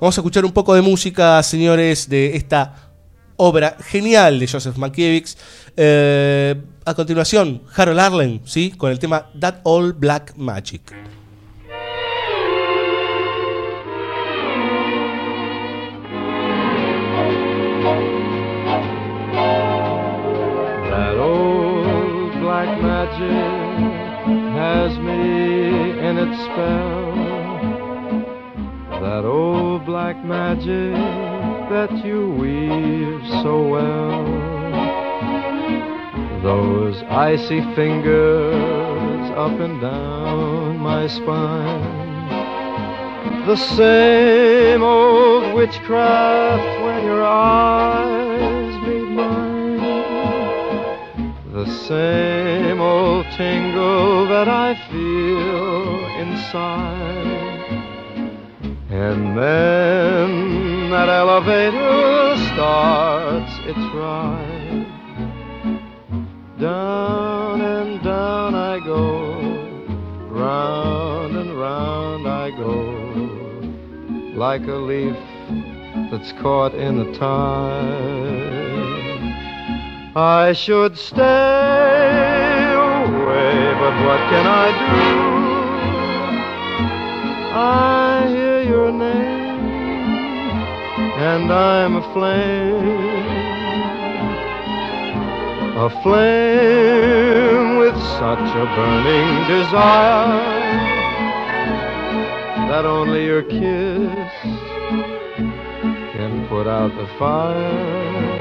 [0.00, 2.92] Vamos a escuchar un poco de música, señores, de esta
[3.36, 5.36] obra genial de Joseph Mankiewicz.
[5.76, 8.72] Eh, a continuación, Harold Arlen, ¿sí?
[8.76, 10.92] Con el tema That All Black Magic.
[26.34, 27.12] Spell.
[29.02, 30.94] That old black magic
[31.70, 34.24] that you weave so well.
[36.42, 42.02] Those icy fingers up and down my spine.
[43.46, 49.78] The same old witchcraft when your eyes meet mine.
[51.52, 55.61] The same old tingle that I feel
[56.52, 57.66] inside.
[58.90, 64.86] And then that elevator starts its ride.
[66.58, 69.32] Down and down I go,
[70.28, 72.82] round and round I go,
[74.36, 75.16] like a leaf
[76.10, 78.52] that's caught in the tide.
[80.14, 81.22] I should stay
[82.74, 85.21] away, but what can I do?
[91.22, 92.98] And I'm aflame.
[95.88, 100.42] Aflame with such a burning desire
[102.70, 104.32] that only your kiss
[106.14, 108.40] can put out the fire.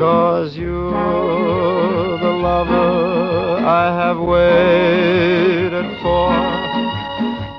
[0.00, 6.32] Cause you're the lover I have waited for,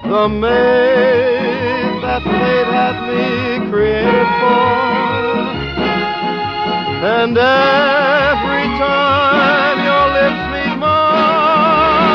[0.09, 1.32] the maid
[2.13, 3.25] that fate had me
[3.71, 4.61] created for.
[7.05, 12.05] And every time your lips meet mine,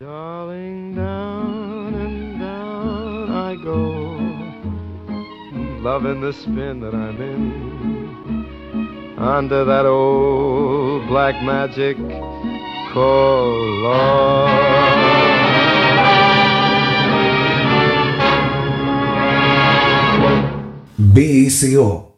[0.00, 3.78] darling, down and down I go,
[5.88, 7.52] loving the spin that I'm in
[9.16, 11.96] under that old black magic
[12.92, 15.29] called love.
[21.12, 22.16] BSO.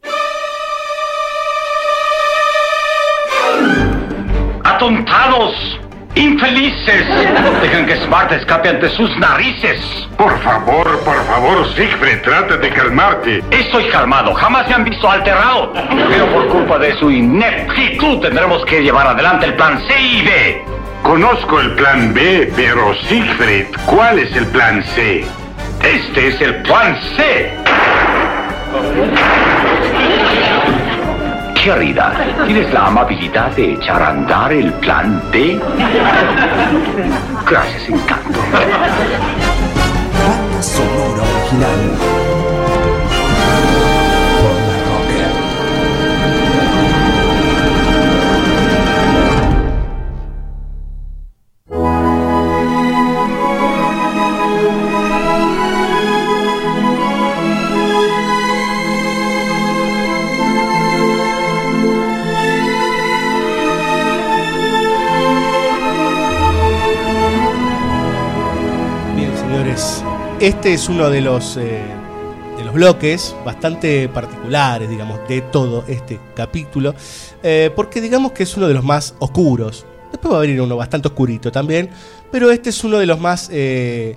[4.64, 5.54] ¡Atontados!
[6.14, 7.06] ¡Infelices!
[7.62, 9.80] Dejan que Smart escape ante sus narices.
[10.18, 13.42] Por favor, por favor, Siegfried, trata de calmarte.
[13.50, 15.72] Estoy calmado, jamás me han visto alterado.
[16.10, 20.64] Pero por culpa de su ineptitud tendremos que llevar adelante el plan C y D.
[21.02, 25.24] Conozco el plan B, pero Siegfried, ¿cuál es el plan C?
[25.82, 27.61] Este es el plan C.
[31.62, 32.12] Querida,
[32.44, 35.60] ¿tienes la amabilidad de echar a andar el plan D?
[37.48, 38.40] Gracias, encanto.
[40.18, 42.51] Banda sonora original.
[70.42, 71.82] Este es uno de los, eh,
[72.58, 76.96] de los bloques bastante particulares, digamos, de todo este capítulo,
[77.44, 79.86] eh, porque digamos que es uno de los más oscuros.
[80.10, 81.90] Después va a venir uno bastante oscurito también,
[82.32, 84.16] pero este es uno de los más eh,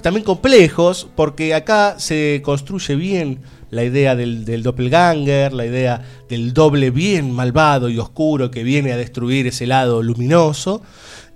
[0.00, 6.54] también complejos, porque acá se construye bien la idea del, del doppelganger, la idea del
[6.54, 10.80] doble bien malvado y oscuro que viene a destruir ese lado luminoso.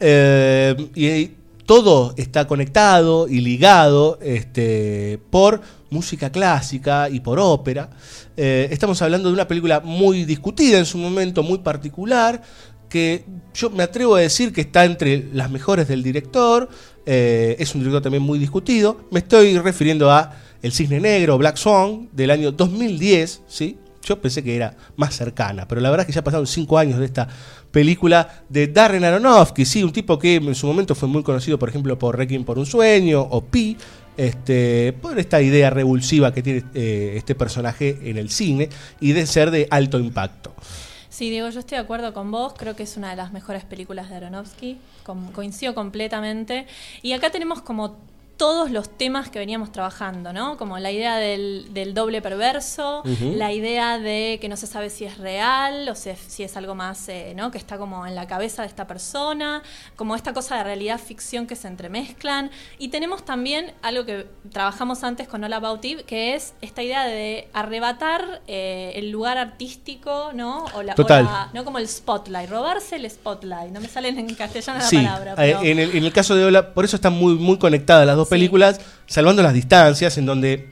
[0.00, 1.30] Y
[1.66, 7.90] todo está conectado y ligado este, por música clásica y por ópera.
[8.36, 12.40] Eh, estamos hablando de una película muy discutida en su momento, muy particular,
[12.88, 16.68] que yo me atrevo a decir que está entre las mejores del director.
[17.04, 19.00] eh, es un director también muy discutido.
[19.10, 23.78] Me estoy refiriendo a El Cisne Negro, Black Swan, del año 2010, ¿sí?
[24.06, 27.00] Yo pensé que era más cercana, pero la verdad es que ya pasaron cinco años
[27.00, 27.26] de esta
[27.72, 31.68] película de Darren Aronofsky, sí, un tipo que en su momento fue muy conocido, por
[31.68, 33.76] ejemplo, por Requiem por un sueño o Pi,
[34.16, 38.68] este, por esta idea revulsiva que tiene eh, este personaje en el cine
[39.00, 40.54] y de ser de alto impacto.
[41.10, 42.52] Sí, Diego, yo estoy de acuerdo con vos.
[42.56, 44.78] Creo que es una de las mejores películas de Aronofsky.
[45.32, 46.66] Coincido completamente.
[47.00, 47.96] Y acá tenemos como
[48.36, 50.58] todos los temas que veníamos trabajando, ¿no?
[50.58, 55.06] Como la idea del, del doble perverso, la idea de que no se sabe si
[55.06, 57.50] es real o si es, si es algo más, eh, ¿no?
[57.50, 59.62] Que está como en la cabeza de esta persona,
[59.96, 62.50] como esta cosa de realidad ficción que se entremezclan.
[62.78, 67.04] Y tenemos también algo que trabajamos antes con All About Eve, que es esta idea
[67.06, 70.66] de arrebatar eh, el lugar artístico, ¿no?
[70.74, 71.24] O la, o Total.
[71.24, 71.64] la- ¿no?
[71.64, 73.72] Como el spotlight, robarse el spotlight.
[73.72, 75.32] No me sale en castellano la palabra.
[75.32, 75.62] eh, Pero...
[75.62, 78.25] en, el, en el caso de Ola, por eso están muy, muy conectadas las dos
[78.26, 80.68] películas, salvando las distancias, en donde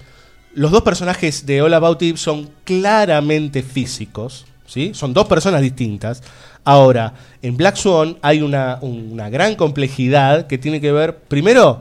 [0.54, 4.92] los dos personajes de All About Eve son claramente físicos, ¿sí?
[4.94, 6.22] Son dos personas distintas.
[6.64, 11.80] Ahora, en Black Swan hay una, una gran complejidad que tiene que ver, primero,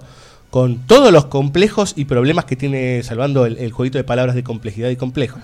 [0.54, 4.44] con todos los complejos y problemas que tiene, salvando el, el jueguito de palabras de
[4.44, 5.40] complejidad y complejo,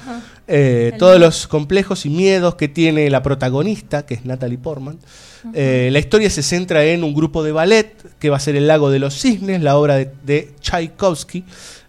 [0.47, 4.99] eh, todos los complejos y miedos que tiene la protagonista, que es Natalie Portman.
[5.55, 8.67] Eh, la historia se centra en un grupo de ballet que va a ser El
[8.67, 11.43] lago de los cisnes, la obra de, de Tchaikovsky,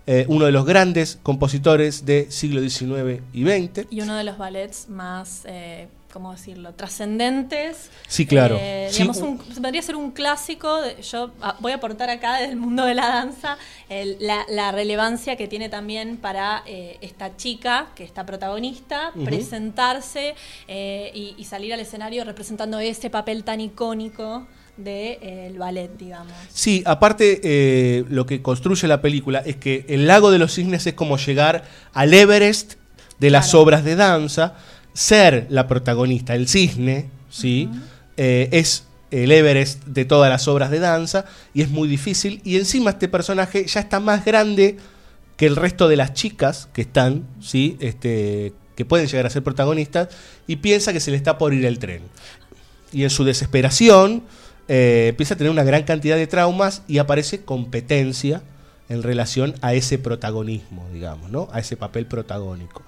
[0.06, 3.86] eh, uno de los grandes compositores del siglo XIX y XX.
[3.90, 5.42] Y uno de los ballets más,
[6.12, 7.90] ¿cómo decirlo?, trascendentes.
[8.08, 8.56] Sí, claro.
[8.60, 10.80] Eh, digamos, un- podría ser un clásico.
[10.82, 13.56] de- yo ah, voy a aportar acá desde el mundo de la danza
[13.88, 20.34] el- la, la relevancia que tiene también para eh, esta chica, que está protagonista, presentarse
[20.68, 24.46] eh, y, y salir al escenario representando ese papel tan icónico
[24.76, 26.32] del ballet, digamos.
[26.52, 30.86] Sí, aparte eh, lo que construye la película es que el lago de los cisnes
[30.86, 32.74] es como llegar al Everest
[33.18, 34.54] de las obras de danza,
[35.00, 37.70] ser la protagonista, el cisne, ¿sí?
[38.18, 42.56] Eh, es el Everest de todas las obras de danza y es muy difícil y
[42.56, 44.76] encima este personaje ya está más grande
[45.38, 47.78] que el resto de las chicas que están, ¿sí?
[47.80, 50.08] Este, que pueden llegar a ser protagonistas
[50.46, 52.02] y piensa que se le está por ir el tren.
[52.92, 54.22] Y en su desesperación
[54.68, 58.42] eh, empieza a tener una gran cantidad de traumas y aparece competencia
[58.90, 61.48] en relación a ese protagonismo, digamos, ¿no?
[61.52, 62.82] A ese papel protagónico.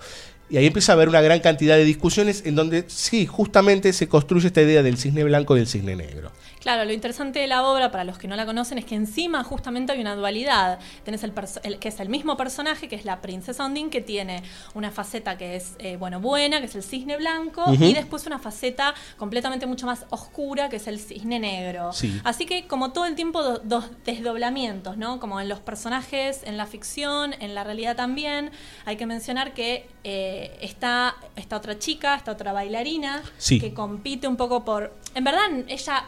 [0.52, 4.06] Y ahí empieza a haber una gran cantidad de discusiones en donde sí, justamente se
[4.06, 6.30] construye esta idea del cisne blanco y del cisne negro.
[6.62, 9.42] Claro, lo interesante de la obra, para los que no la conocen, es que encima
[9.42, 10.78] justamente hay una dualidad.
[11.04, 11.32] Tenés el,
[11.64, 14.44] el- que es el mismo personaje, que es la princesa Ondine, que tiene
[14.74, 18.38] una faceta que es, eh, bueno, buena, que es el cisne blanco, y después una
[18.38, 21.92] faceta completamente mucho más oscura, que es el cisne negro.
[21.92, 22.20] Sí.
[22.22, 25.18] Así que como todo el tiempo do- dos desdoblamientos, ¿no?
[25.18, 28.50] Como en los personajes, en la ficción, en la realidad también.
[28.84, 33.60] Hay que mencionar que eh, está esta otra chica, esta otra bailarina, Sí.
[33.60, 34.94] que compite un poco por...
[35.16, 36.04] En verdad, ella...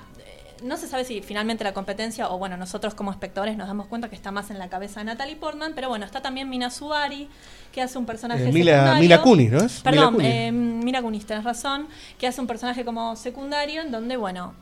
[0.64, 4.09] No se sabe si finalmente la competencia, o bueno, nosotros como espectadores nos damos cuenta
[4.09, 7.29] que está más en la cabeza de Natalie Portman, pero bueno, está también Mina Subari,
[7.72, 9.00] que hace un personaje Eh, Mila- secundario.
[9.03, 9.81] Mila Kunis, ¿no es?
[9.83, 10.31] Perdón, Mila Kunis.
[10.33, 11.87] eh, Mila Kunis, tenés razón,
[12.18, 14.55] que hace un personaje como secundario, en donde, bueno,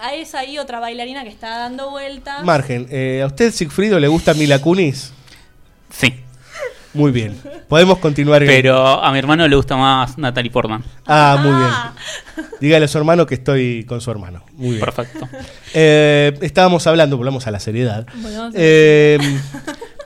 [0.00, 2.42] a esa ahí otra bailarina que está dando vueltas.
[2.44, 5.12] Margen, eh, ¿a usted, Sigfrido, le gusta Mila Kunis?
[5.90, 6.14] Sí.
[6.94, 7.36] Muy bien.
[7.68, 8.42] Podemos continuar.
[8.42, 10.84] en- Pero a mi hermano le gusta más Natalie Portman.
[11.06, 11.52] Ah, muy
[12.42, 12.50] bien.
[12.60, 14.44] Dígale a su hermano que estoy con su hermano.
[14.54, 14.80] Muy bien.
[14.80, 15.28] Perfecto.
[15.74, 18.06] Eh, estábamos hablando, volvamos a la seriedad.
[18.54, 19.18] Eh,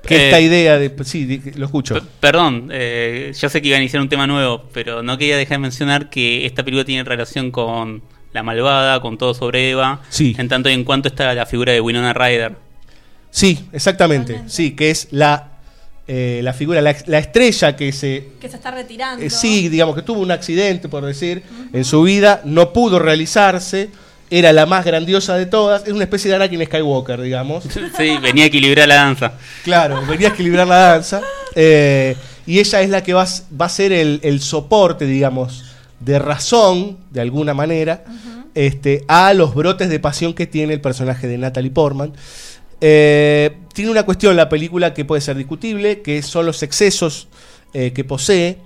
[0.06, 0.94] que Eh, esta idea de.
[1.04, 1.94] Sí, di- lo escucho.
[1.94, 5.36] P- Perdón, eh, yo sé que iba a iniciar un tema nuevo, pero no quería
[5.36, 10.02] dejar de mencionar que esta película tiene relación con La Malvada, con Todo sobre Eva,
[10.08, 10.36] Sí.
[10.38, 12.54] en tanto y en cuanto está la figura de Winona Ryder.
[13.30, 14.42] Sí, exactamente.
[14.46, 15.55] Sí, que es la,
[16.08, 18.28] eh, la figura, la, la estrella que se.
[18.40, 19.24] Que se está retirando.
[19.24, 21.42] eh, sí, digamos que tuvo un accidente, por decir,
[21.72, 23.90] en su vida, no pudo realizarse.
[24.28, 25.86] Era la más grandiosa de todas.
[25.86, 27.64] Es una especie de Anakin Skywalker, digamos.
[27.96, 29.32] Sí, venía a equilibrar la danza.
[29.62, 31.20] Claro, venía a equilibrar la danza.
[31.54, 33.24] eh, y ella es la que va,
[33.60, 35.64] va a ser el, el soporte, digamos,
[36.00, 38.04] de razón, de alguna manera,
[38.54, 42.12] este, a los brotes de pasión que tiene el personaje de Natalie Portman.
[42.80, 47.28] Eh, tiene una cuestión la película que puede ser discutible, que son los excesos
[47.72, 48.58] eh, que posee.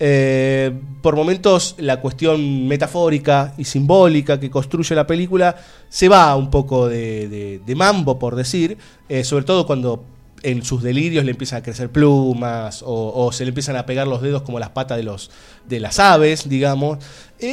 [0.00, 5.56] Eh, por momentos la cuestión metafórica y simbólica que construye la película
[5.88, 8.78] se va un poco de, mambo, por decir,
[9.24, 10.04] sobre todo cuando
[10.44, 14.06] en sus delirios le empiezan a crecer plumas o, o se le empiezan a pegar
[14.06, 15.32] los dedos como las patas de, los,
[15.66, 16.98] de las aves, digamos.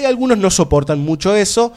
[0.06, 1.74] Algunos no soportan mucho eso.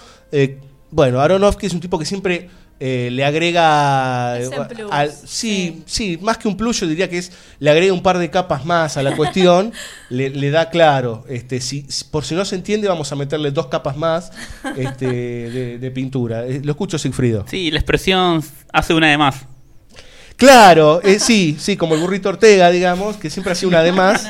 [0.90, 2.48] Bueno, Aronofsky es un tipo que siempre
[2.80, 4.38] eh, le agrega...
[4.40, 7.92] Eh, plus, al- sí, sí, más que un plus yo diría que es, le agrega
[7.92, 9.72] un par de capas más a la cuestión,
[10.10, 13.66] le, le da claro, este, si, por si no se entiende vamos a meterle dos
[13.66, 14.30] capas más
[14.76, 15.06] este,
[15.50, 16.46] de, de pintura.
[16.46, 17.44] Eh, lo escucho Sigfrido.
[17.48, 19.46] Sí, la expresión hace una de más.
[20.36, 24.24] Claro, eh, sí, sí, como el burrito Ortega, digamos, que siempre hacía una de más.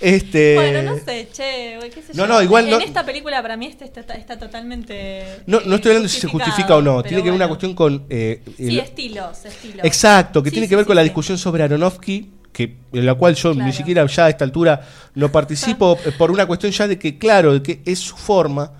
[0.00, 2.26] Este, Bueno, no sé, che, qué sé No, yo.
[2.26, 5.42] no, igual en no- esta película para mí este está, está- está totalmente.
[5.46, 8.06] no, no estoy hablando si se justifica o no, tiene que ver una cuestión con...
[8.08, 9.84] eh, Sí, el- estilos, estilos.
[9.84, 13.06] Exacto, que Sí, tiene sí, que ver sí, con la discusión sobre Aronofsky, que, en
[13.06, 13.66] la cual yo Claro.
[13.66, 14.80] ni siquiera ya a esta altura
[15.14, 18.72] no participo, eh, por una cuestión ya de que, claro, de que es su forma.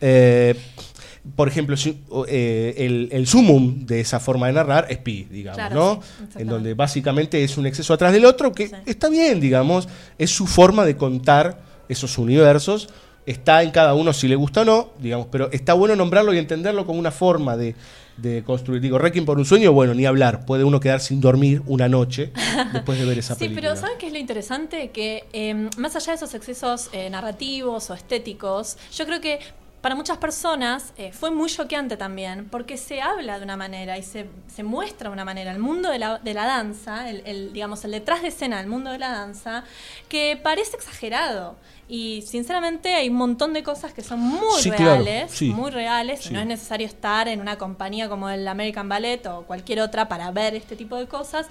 [0.00, 0.54] eh,
[1.36, 1.74] por ejemplo,
[2.28, 6.02] eh, el, el sumum de esa forma de narrar es Pi, digamos, Claro, ¿no?
[6.32, 10.30] sí, en donde básicamente es un exceso atrás del otro, que está bien, digamos, es
[10.30, 11.58] su forma de contar
[11.88, 12.88] esos universos.
[13.26, 16.38] Está en cada uno si le gusta o no, digamos, pero está bueno nombrarlo y
[16.38, 17.74] entenderlo como una forma de,
[18.18, 18.82] de construir.
[18.82, 20.44] Digo, Requiem por un sueño, bueno, ni hablar.
[20.44, 22.32] Puede uno quedar sin dormir una noche
[22.74, 23.68] después de ver esa Sí, película.
[23.70, 24.90] pero ¿saben qué es lo interesante?
[24.90, 29.38] Que eh, más allá de esos excesos eh, narrativos o estéticos, yo creo que
[29.84, 34.02] para muchas personas eh, fue muy choqueante también, porque se habla de una manera y
[34.02, 37.52] se, se muestra de una manera el mundo de la, de la danza, el, el,
[37.52, 39.62] digamos, el detrás de escena del mundo de la danza,
[40.08, 41.56] que parece exagerado.
[41.88, 45.50] Y sinceramente hay un montón de cosas que son muy Sí, claro, reales, sí.
[45.50, 46.34] muy reales, y Sí.
[46.34, 50.30] no es necesario estar en una compañía como el American Ballet o cualquier otra para
[50.30, 51.46] ver este tipo de cosas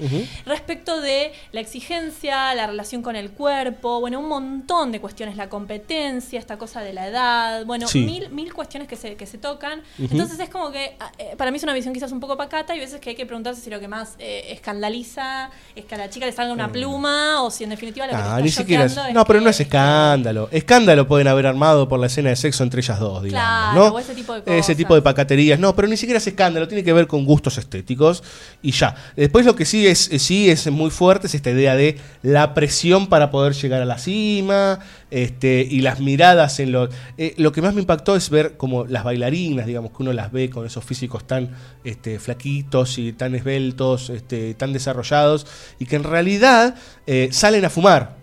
[0.46, 5.50] respecto de la exigencia, la relación con el cuerpo, bueno, un montón de cuestiones, la
[5.50, 9.82] competencia, esta cosa de la edad, bueno, mil, mil cuestiones que se, que se tocan.
[10.00, 12.76] Entonces es como que ah, eh, para mí es una visión quizás un poco pacata
[12.76, 15.98] y veces que hay que preguntarse si lo que más eh, escandaliza es que a
[16.00, 18.41] la chica le salga una pluma o si en definitiva lo que te Ah, está
[18.41, 20.23] ni siquiera es- choqueando es No, pero que- no es escándalo.
[20.52, 23.74] Escándalo pueden haber armado por la escena de sexo entre ellas dos, digamos.
[23.74, 23.96] Claro, ¿no?
[23.96, 24.78] o ese tipo de Ese cosas.
[24.78, 25.60] tipo de pacaterías.
[25.60, 26.68] No, pero ni siquiera es escándalo.
[26.68, 28.24] Tiene que ver con gustos estéticos
[28.62, 28.96] y ya.
[29.16, 32.54] Después lo que sí es, eh, sí es muy fuerte es esta idea de la
[32.54, 34.80] presión para poder llegar a la cima
[35.12, 36.89] este, y las miradas en los...
[37.18, 40.32] eh, lo que más me impactó es ver como las bailarinas, digamos, que uno las
[40.32, 41.52] ve con esos físicos tan
[41.84, 45.45] este, flaquitos y tan esbeltos, este, tan desarrollados
[45.80, 46.76] y que en realidad
[47.06, 48.16] eh, salen a fumar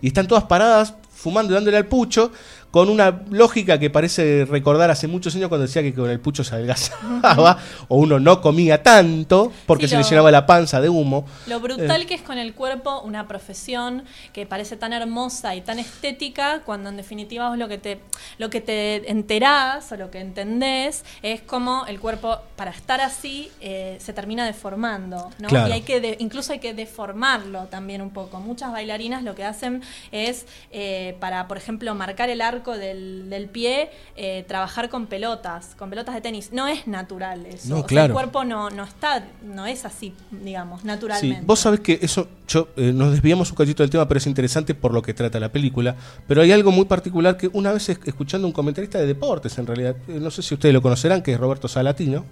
[0.00, 0.94] y están todas paradas
[1.24, 2.30] fumando dándole al pucho
[2.74, 6.42] con una lógica que parece recordar hace muchos años cuando decía que con el pucho
[6.42, 7.56] se adelgazaba
[7.86, 11.24] o uno no comía tanto porque Sí, se le lo- llenaba la panza de humo.
[11.46, 14.02] Lo brutal Eh, que es con el cuerpo una profesión
[14.32, 18.00] que parece tan hermosa y tan estética cuando en definitiva vos lo que te
[18.38, 23.52] lo que te enterás o lo que entendés es como el cuerpo para estar así
[23.60, 25.46] eh, se termina deformando, ¿no?
[25.48, 25.68] Claro.
[25.68, 28.40] Y hay que de- incluso hay que deformarlo también un poco.
[28.40, 33.48] Muchas bailarinas lo que hacen es eh, para por ejemplo marcar el arco del, del
[33.48, 36.50] pie eh, trabajar con pelotas, con pelotas de tenis.
[36.52, 37.68] No es natural eso.
[37.68, 38.06] No, O sea, claro.
[38.06, 41.42] el cuerpo no, no está, no es así, digamos, Sí, naturalmente.
[41.44, 44.74] vos sabés que eso, yo, eh, nos desviamos un cachito del tema, pero es interesante
[44.74, 45.94] por lo que trata la película.
[46.26, 49.66] Pero hay algo muy particular que una vez es- escuchando un comentarista de deportes, en
[49.66, 52.24] realidad, eh, no sé si ustedes lo conocerán, que es Roberto Salatino,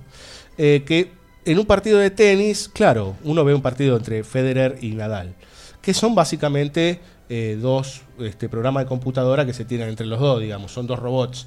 [0.59, 1.12] eh, que
[1.45, 5.35] en un partido de tenis, claro, uno ve un partido entre Federer y Nadal,
[5.80, 10.40] que son básicamente eh, dos este, programas de computadora que se tiran entre los dos,
[10.40, 11.46] digamos, son dos robots.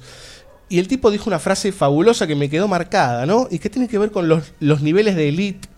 [0.68, 3.46] Y el tipo dijo una frase fabulosa que me quedó marcada, ¿no?
[3.50, 5.68] Y que tiene que ver con los, los niveles de elite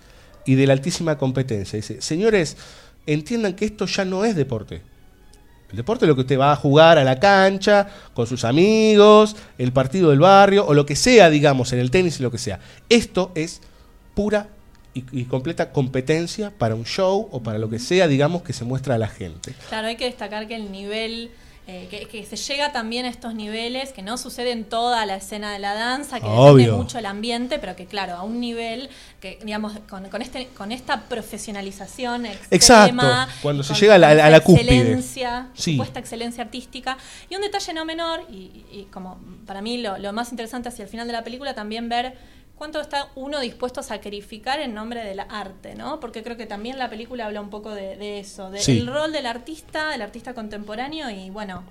[0.47, 1.77] y de la altísima competencia.
[1.77, 2.57] Dice, señores,
[3.07, 4.81] entiendan que esto ya no es deporte.
[5.71, 9.37] El deporte es lo que usted va a jugar a la cancha, con sus amigos,
[9.59, 12.59] el partido del barrio, o lo que sea, digamos, en el tenis lo que sea.
[12.89, 13.61] Esto es
[14.15, 14.49] pura
[14.95, 18.65] y, y completa competencia para un show o para lo que sea, digamos, que se
[18.65, 19.55] muestra a la gente.
[19.69, 21.31] Claro, hay que destacar que el nivel,
[21.67, 25.17] eh, que, que se llega también a estos niveles, que no sucede en toda la
[25.17, 28.89] escena de la danza, que depende mucho el ambiente, pero que claro, a un nivel
[29.21, 34.11] que, digamos, con, con este, con esta profesionalización extrema, Exacto, cuando se llega a la-
[34.11, 34.77] a la esta cúspide.
[34.79, 35.73] excelencia, Sí.
[35.73, 36.97] supuesta excelencia artística.
[37.31, 40.85] Y un detalle no menor, y, y como para mí lo, lo más interesante hacia
[40.85, 42.15] el final de la película, también ver
[42.59, 46.01] cuánto está uno dispuesto a sacrificar en nombre del arte, ¿no?
[46.01, 48.81] Porque creo que también la película habla un poco de, de eso, del Sí.
[48.83, 51.63] rol del artista, del artista contemporáneo y bueno,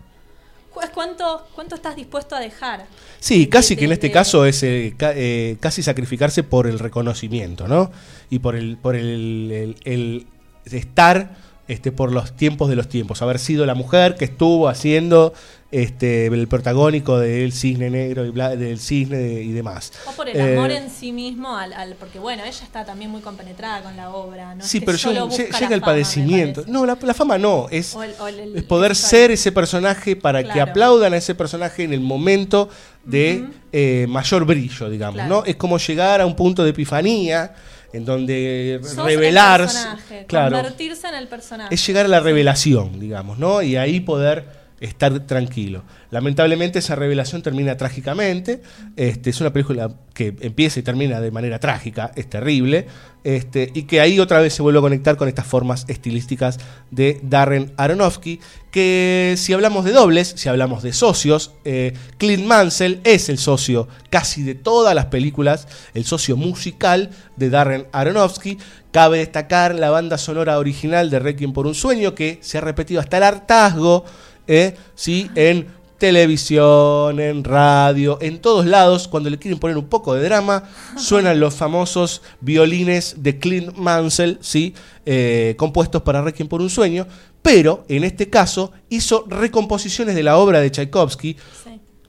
[0.74, 2.86] cu- ¿cuánto, cuánto estás dispuesto a dejar?
[3.20, 6.68] Sí, casi de- que en este de- caso es eh, ca- eh, casi sacrificarse por
[6.68, 7.92] el reconocimiento, ¿no?
[8.30, 10.28] Y por el, por el, el- el
[10.66, 11.36] estar
[11.68, 15.34] este, por los tiempos de los tiempos, haber sido la mujer que estuvo haciendo
[15.70, 19.92] este, el protagónico del cisne negro y bla- del cisne y demás.
[20.08, 23.12] O por el amor Eh, en sí mismo, al, al- porque bueno, ella está también
[23.12, 24.64] muy compenetrada con la obra, ¿no?
[24.64, 26.64] Es Sí, que pero llega, el fama, padecimiento.
[26.68, 30.16] No, la, la fama no, es, O el- o el- es poder ser ese personaje
[30.16, 32.70] para que aplaudan a ese personaje en el momento
[33.04, 33.44] de
[33.74, 35.30] eh, mayor brillo, digamos, Claro.
[35.42, 35.46] ¿no?
[35.46, 37.54] Es como llegar a un punto de epifanía
[37.94, 41.74] en donde Sos personaje, claro, convertirse en el personaje.
[41.74, 43.62] es llegar a la revelación, digamos, ¿no?
[43.62, 44.46] Y ahí poder
[44.80, 45.84] estar tranquilo.
[46.12, 48.62] Lamentablemente esa revelación termina trágicamente.
[48.96, 52.88] Este, es una película que empieza y termina de manera trágica, es terrible.
[53.24, 56.60] Este, y que ahí otra vez se vuelve a conectar con estas formas estilísticas
[56.92, 58.40] de Darren Aronofsky.
[58.72, 63.88] Que si hablamos de dobles, si hablamos de socios, eh, Clint Mansell es el socio
[64.10, 68.58] casi de todas las películas, el socio musical de Darren Aronofsky.
[68.92, 73.02] Cabe destacar la banda sonora original de Requiem por un sueño, que se ha repetido
[73.02, 74.06] hasta el hartazgo,
[74.48, 75.30] eh, ¿sí?
[75.36, 75.68] en
[75.98, 80.64] televisión, en radio, en todos lados, cuando le quieren poner un poco de drama,
[80.96, 84.76] suenan los famosos violines de Clint Mansell, ¿sí?
[85.06, 87.08] Eh, compuestos para Requiem por un sueño,
[87.42, 91.38] pero en este caso hizo recomposiciones de la obra de Tchaikovsky,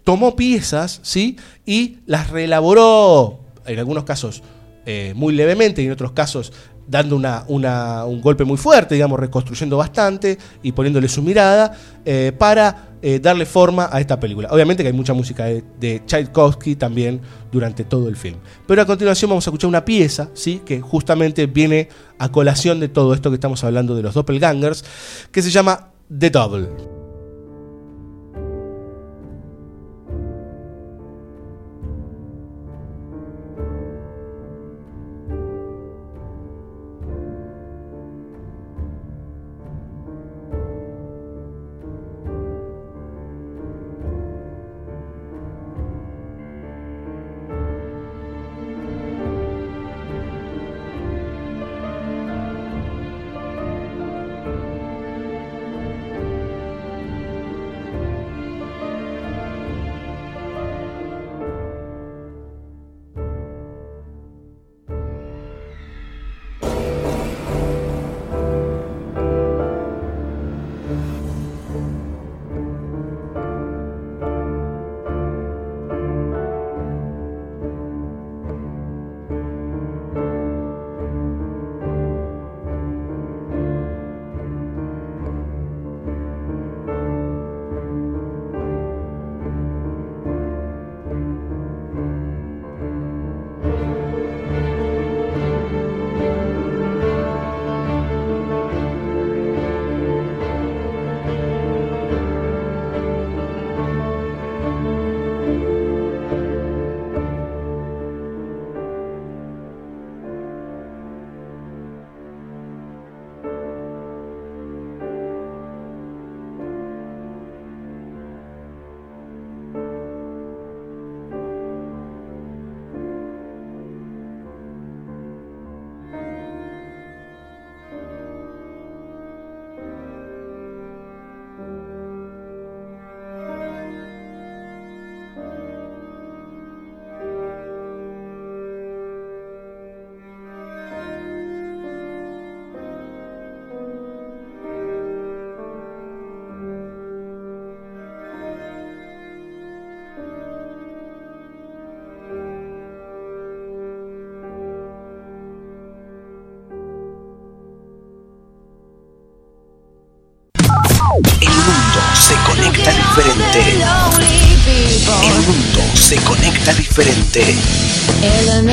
[0.05, 1.37] tomó piezas, ¿sí?
[1.65, 4.43] Y las reelaboró, en algunos casos
[4.85, 6.53] eh, muy levemente y en otros casos
[6.89, 12.89] dando una, un golpe muy fuerte, digamos, reconstruyendo bastante y poniéndole su mirada eh, para
[13.03, 14.49] eh, darle forma a esta película.
[14.51, 17.21] Obviamente que hay mucha música de, de Tchaikovsky también
[17.53, 18.39] durante todo el film.
[18.67, 20.63] Pero a continuación vamos a escuchar una pieza, ¿sí?
[20.65, 24.85] Que justamente viene a colación de todo esto que estamos hablando de los doppelgangers,
[25.31, 26.98] que se llama The Double.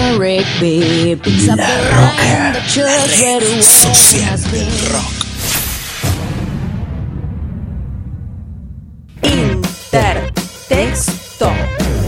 [0.06, 5.26] Picks up La the Roca, line red social del rock.
[10.30, 11.52] Intertexto.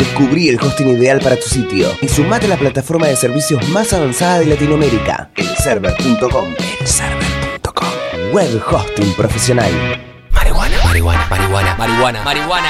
[0.01, 3.93] Descubrí el hosting ideal para tu sitio y sumate a la plataforma de servicios más
[3.93, 6.55] avanzada de Latinoamérica, elserver.com.
[6.81, 7.89] Elserver.com.
[8.33, 9.71] Web hosting profesional.
[10.31, 12.69] Marihuana, marihuana, marihuana, marihuana, marihuana.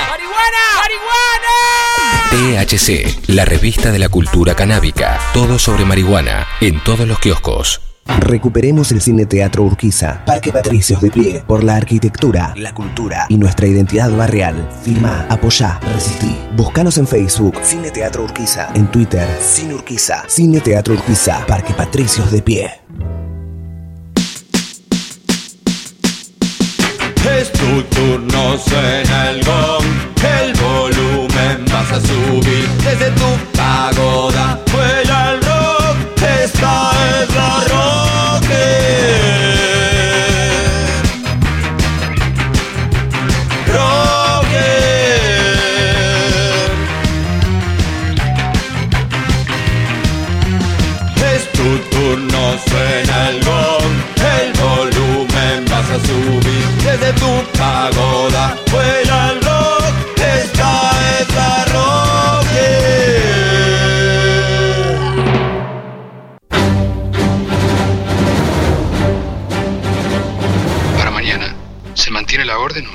[2.66, 5.20] THC, la revista de la cultura canábica.
[5.32, 7.89] Todo sobre marihuana, en todos los kioscos.
[8.06, 13.36] Recuperemos el Cine Teatro Urquiza, Parque Patricios de pie, por la arquitectura, la cultura y
[13.36, 14.68] nuestra identidad barrial.
[14.82, 16.36] Firma, apoyá, resistí.
[16.56, 22.30] Búscanos en Facebook, Cine Teatro Urquiza, en Twitter, Cine Urquiza, Cine Teatro Urquiza, Parque Patricios
[22.30, 22.70] de pie.
[27.38, 29.84] Es tu turno, suena el gong,
[30.42, 34.58] el volumen vas a subir desde tu pagoda.
[57.58, 58.56] Pagoda.
[58.70, 60.90] Vuela el rock, esta
[61.20, 61.64] es la.
[70.96, 71.54] Para mañana,
[71.94, 72.90] ¿se mantiene la orden o?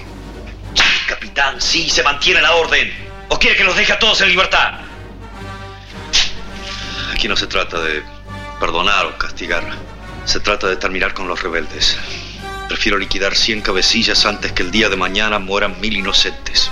[1.08, 2.92] Capitán, sí, se mantiene la orden.
[3.30, 4.80] ¿O quiere que los deje a todos en libertad?
[7.14, 8.04] Aquí no se trata de
[8.60, 9.64] perdonar o castigar.
[10.26, 11.98] Se trata de terminar con los rebeldes.
[12.68, 16.72] Prefiero liquidar 100 cabecillas antes que el día de mañana mueran mil inocentes.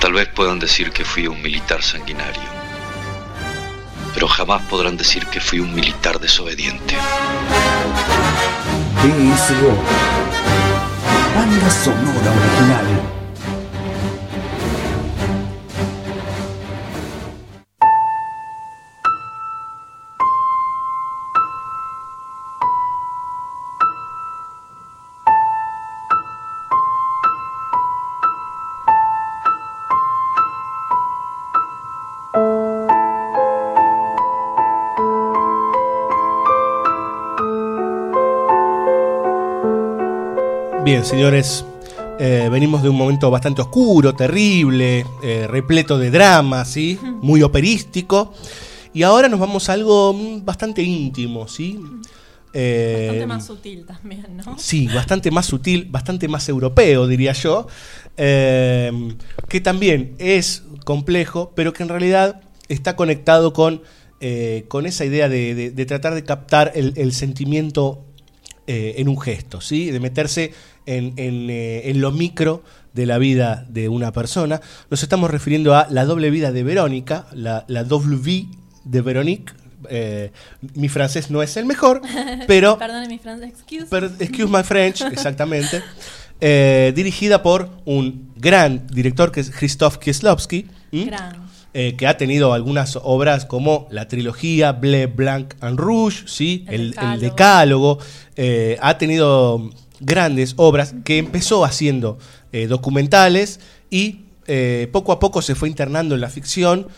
[0.00, 2.42] Tal vez puedan decir que fui un militar sanguinario.
[4.14, 6.96] Pero jamás podrán decir que fui un militar desobediente.
[11.34, 13.17] Banda sonora original.
[41.08, 41.64] Señores,
[42.18, 46.98] eh, venimos de un momento bastante oscuro, terrible, eh, repleto de drama, ¿sí?
[47.22, 48.32] Muy operístico.
[48.92, 51.78] Y ahora nos vamos a algo mm, bastante íntimo, ¿sí?
[52.52, 54.58] Eh, Bastante más sutil también, ¿no?
[54.58, 57.66] Sí, bastante más sutil, bastante más europeo, diría yo.
[58.16, 63.82] que también es complejo, pero que en realidad está conectado con,
[64.68, 68.04] con esa idea de, de- de tratar de captar el, el sentimiento
[68.68, 69.90] eh, en un gesto, ¿sí?
[69.90, 70.52] De meterse
[70.86, 72.62] en, en, eh, en lo micro
[72.92, 74.60] de la vida de una persona.
[74.90, 78.46] Nos estamos refiriendo a la doble vida de Verónica, la, la doble vie
[78.84, 79.52] de Veronique.
[79.88, 80.32] Eh,
[80.74, 82.02] mi francés no es el mejor,
[82.46, 83.86] pero Perdone mi francés, excuse.
[83.86, 85.82] Per- excuse my French, exactamente.
[86.40, 90.66] Eh, dirigida por un gran director que es Christoph Kieslowski.
[90.92, 91.47] Gran.
[91.80, 96.64] Eh, que ha tenido algunas obras como la trilogía Bleu, Blanc and Rouge, ¿sí?
[96.66, 98.00] el, el Decálogo.
[98.34, 99.70] Eh, ha tenido
[100.00, 102.18] grandes obras que empezó haciendo
[102.50, 103.60] eh, documentales
[103.90, 106.88] y eh, poco a poco se fue internando en la ficción,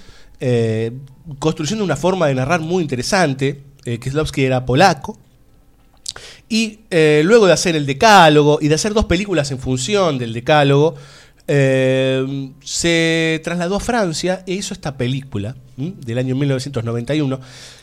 [1.38, 3.62] construyendo una forma de narrar muy interesante.
[3.84, 5.18] Kieslowski era polaco.
[6.48, 10.32] Y eh, luego de hacer el decálogo y de hacer dos películas en función del
[10.32, 10.96] decálogo,
[11.52, 15.94] eh, se trasladó a Francia e hizo esta película ¿m?
[15.98, 17.40] del año 1991.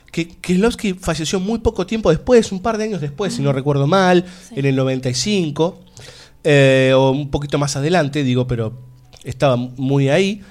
[0.10, 3.88] Que Kieslowski falleció muy poco tiempo después, un par de años después, si no recuerdo
[3.88, 5.82] mal, en el 95,
[6.46, 8.80] eh, o un poquito más adelante, digo, pero
[9.26, 10.42] estaba muy ahí,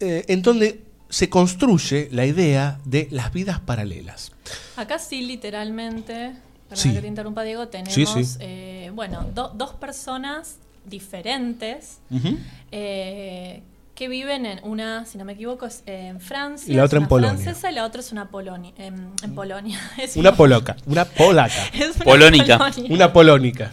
[0.00, 4.32] eh, en donde se construye la idea de las vidas paralelas.
[4.76, 6.32] Acá sí, literalmente,
[6.68, 6.92] perdón Sí.
[6.92, 8.36] que te interrumpa Diego, tenemos, sí.
[8.40, 10.56] eh, bueno, do- dos personas
[10.90, 12.36] diferentes Ujú.
[12.72, 13.62] eh,
[13.94, 16.72] que viven en una, si no me equivoco, es en Francia.
[16.72, 17.38] Y la es otra en una Polonia.
[17.42, 18.72] francesa y la otra es una Polonia.
[18.78, 19.78] En, en Polonia.
[19.98, 21.54] Es Una poloca, una polaca.
[21.74, 22.58] Es una Polónica.
[22.58, 22.94] Polonia.
[22.94, 23.70] Una polónica.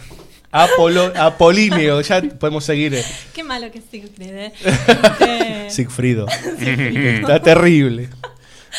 [0.50, 2.94] Apolo, apolíneo, ya podemos seguir.
[2.94, 3.04] eh.
[3.34, 4.52] Qué malo que Siegfried, ¿eh?
[4.64, 5.70] Este.
[5.70, 6.26] Sigfrido.
[6.58, 8.08] Está terrible.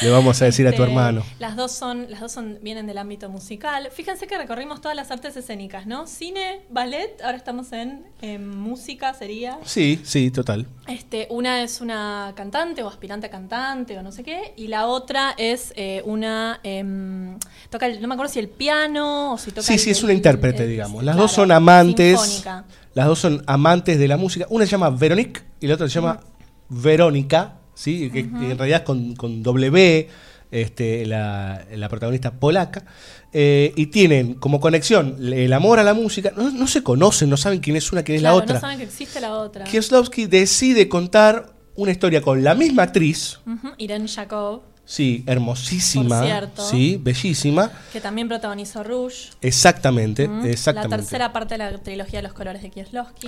[0.02, 1.24] Le vamos a decir a tu Este, hermano.
[1.40, 3.90] Las dos son, las dos son, vienen del ámbito musical.
[3.92, 6.08] Fíjense que recorrimos todas las artes escénicas, ¿no?
[6.08, 9.60] Cine, ballet, ahora estamos en, en música, sería.
[9.66, 10.68] Sí, sí, total.
[10.88, 14.88] Este, una es una cantante o aspirante a cantante o no sé qué, y la
[14.88, 17.38] otra es eh, una em,
[17.70, 20.02] toca el- no me acuerdo si el piano o si toca Sí, el- sí, es
[20.02, 21.04] una intérprete, el- digamos.
[21.04, 22.18] Las claro, dos son amantes.
[22.22, 22.64] sinfónica.
[22.94, 24.46] Las dos son amantes de la música.
[24.50, 26.22] Una se llama Veronique y la otra se llama
[26.70, 28.10] Verónica, ¿sí?
[28.12, 30.08] Que, en realidad es con, con W,
[30.52, 32.84] este, la, la protagonista polaca.
[33.32, 36.34] Eh, y tienen como conexión el amor a la música.
[36.36, 38.56] No, no se conocen, no saben quién es una, quién es la otra.
[38.56, 39.64] No saben que existe la otra.
[39.64, 46.26] Kieslowski decide contar una historia con la misma actriz, Ujú, Irene Jacob, sí, hermosísima, Por
[46.28, 46.68] cierto.
[46.68, 47.72] sí, bellísima.
[47.94, 49.30] que también protagonizó Rouge.
[49.42, 50.90] Exactamente, exactamente.
[50.96, 53.28] La tercera parte de la trilogía de los colores de Kieslowski.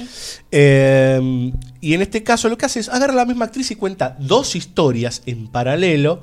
[0.52, 3.76] Eh, y en este caso lo que hace es agarra a la misma actriz y
[3.76, 6.22] cuenta dos historias en paralelo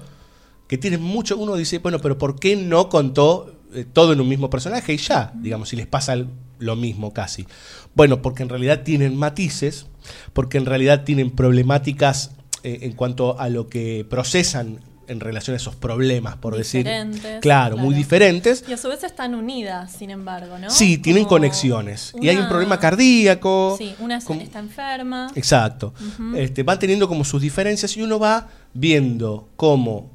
[0.67, 1.37] que tienen mucho.
[1.39, 4.97] Uno dice, bueno, pero ¿por qué no contó eh, todo en un mismo personaje y
[4.99, 5.33] ya?
[5.37, 6.29] Digamos, si les pasa el-
[6.59, 7.47] lo mismo casi.
[7.95, 9.87] Bueno, porque en realidad tienen matices,
[10.33, 12.33] porque en realidad tienen problemáticas
[12.65, 16.85] eh, en cuanto a lo que procesan en relación a esos problemas, por decir.
[16.85, 18.65] Diferentes, Claro, muy diferentes.
[18.69, 20.71] Y a su vez están unidas, sin embargo, ¿no?
[20.71, 22.13] Sí, tienen Como conexiones.
[22.21, 23.75] Y hay un problema cardíaco.
[23.79, 25.31] Sí, una está enferma.
[25.35, 25.95] Exacto.
[26.01, 26.37] Ujú.
[26.37, 30.11] este, van teniendo como sus diferencias y uno va viendo cómo.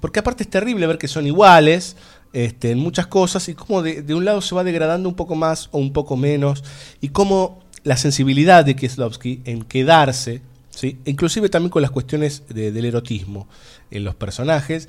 [0.00, 1.96] Porque aparte es terrible ver que son iguales
[2.32, 5.34] este, en muchas cosas y cómo de, de un lado se va degradando un poco
[5.34, 6.64] más o un poco menos
[7.00, 10.40] y cómo la sensibilidad de Kieslowski en quedarse,
[10.74, 10.98] ¿sí?
[11.04, 13.48] inclusive también con las cuestiones de- del erotismo
[13.90, 14.88] en los personajes,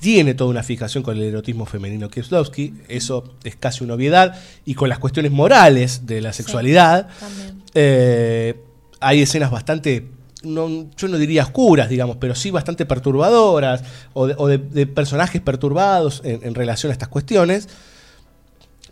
[0.00, 4.74] tiene toda una fijación con el erotismo femenino Kieslowski, eso es casi una obviedad, y
[4.74, 7.08] con las cuestiones morales de la sexualidad.
[7.74, 8.60] Eh,
[9.00, 10.06] hay escenas bastante,
[10.44, 13.82] no, yo no diría oscuras, digamos, pero sí bastante perturbadoras,
[14.14, 17.68] o de, o de- de personajes perturbados en, en relación a estas cuestiones.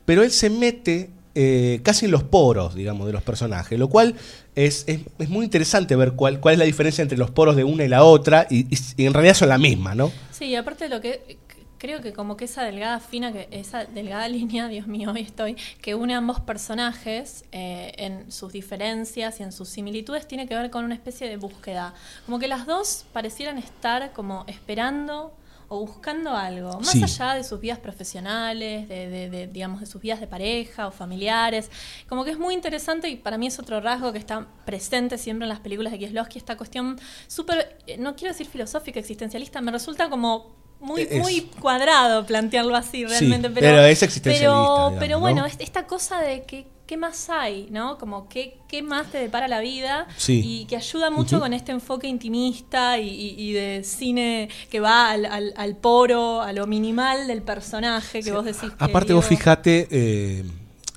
[0.05, 4.15] Pero él se mete eh, casi en los poros, digamos, de los personajes, lo cual
[4.57, 7.63] es, es- es muy interesante ver cuál, cuál es la diferencia entre los poros de
[7.65, 8.67] una y la otra, y,
[9.05, 10.11] en realidad son la misma, ¿no?
[10.33, 11.37] Sí, aparte de lo que
[11.79, 15.57] creo que como que esa delgada fina, que esa delgada línea, Dios mío, hoy estoy,
[15.83, 20.55] que une a ambos personajes eh, en sus diferencias y en sus similitudes, tiene que
[20.57, 21.93] ver con una especie de búsqueda.
[22.25, 25.35] Como que las dos parecieran estar como esperando
[25.69, 27.03] o buscando algo, más Sí.
[27.03, 30.91] allá de sus vidas profesionales, de, de- de, digamos, de sus vidas de pareja o
[30.91, 31.71] familiares.
[32.09, 35.45] Como que es muy interesante y para mí es otro rasgo que está presente siempre
[35.45, 39.73] en las películas de Kieslowski, esta cuestión súper, eh, no quiero decir filosófica, existencialista, me
[39.73, 43.51] resulta como muy, Es- muy cuadrado plantearlo así Sí, realmente.
[43.51, 45.21] pero, pero es existencialista, Pero, digamos, pero ¿no?
[45.21, 47.99] bueno, es- esta cosa de que qué más hay, ¿no?
[47.99, 50.41] Como qué, qué más te depara la vida Sí.
[50.45, 55.11] y que ayuda mucho con este enfoque intimista y, y- y de cine que va
[55.11, 58.71] al, al- al poro, a lo minimal del personaje que vos decís.
[58.71, 60.45] que Aparte vos fijate, eh,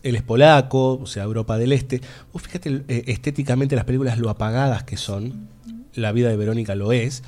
[0.04, 2.02] él es polaco, o sea, Europa del Este,
[2.32, 5.48] vos fíjate eh, estéticamente las películas lo apagadas que son,
[5.96, 7.24] la vida de Verónica lo es,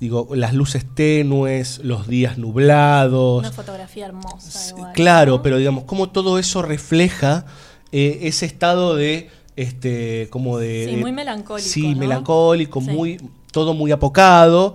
[0.00, 4.92] digo, las luces tenues, los días nublados, Una fotografía hermosa igual.
[4.92, 7.46] claro, pero digamos, cómo todo eso refleja
[7.92, 10.86] eh, ese estado de, este, como de...
[10.90, 11.98] Sí, muy melancólico, Sí, ¿no?
[12.00, 12.90] melancólico, Sí.
[12.90, 13.20] muy,
[13.52, 14.74] todo muy apocado,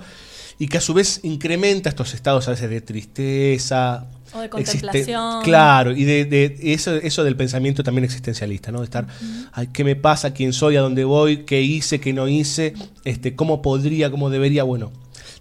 [0.57, 5.41] y que a su vez incrementa estos estados a veces de tristeza, O de contemplación.
[5.43, 8.79] claro, y de, de eso, eso del pensamiento también existencialista, ¿no?
[8.79, 9.07] De estar,
[9.51, 10.33] ay, ¿qué me pasa?
[10.33, 10.75] ¿Quién soy?
[10.77, 11.43] ¿A dónde voy?
[11.45, 11.99] ¿Qué hice?
[11.99, 12.73] ¿Qué no hice?
[13.05, 14.11] Este, ¿Cómo podría?
[14.11, 14.63] ¿Cómo debería?
[14.63, 14.91] Bueno,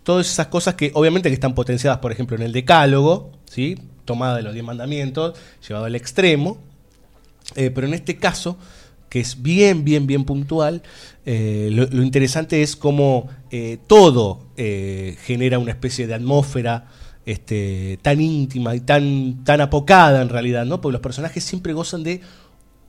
[0.08, 3.76] todas esas cosas que obviamente que están potenciadas, por ejemplo, en el decálogo, ¿sí?
[4.06, 5.38] Tomada de los diez mandamientos,
[5.68, 6.56] llevado al extremo,
[7.56, 8.56] eh, pero en este caso,
[9.10, 10.82] que es bien, bien, bien puntual,
[11.26, 16.86] eh, lo, interesante es cómo eh, todo genera una especie de atmósfera
[17.26, 20.80] este, tan íntima y tan, tan apocada en realidad, ¿no?
[20.80, 22.22] Porque los personajes siempre gozan de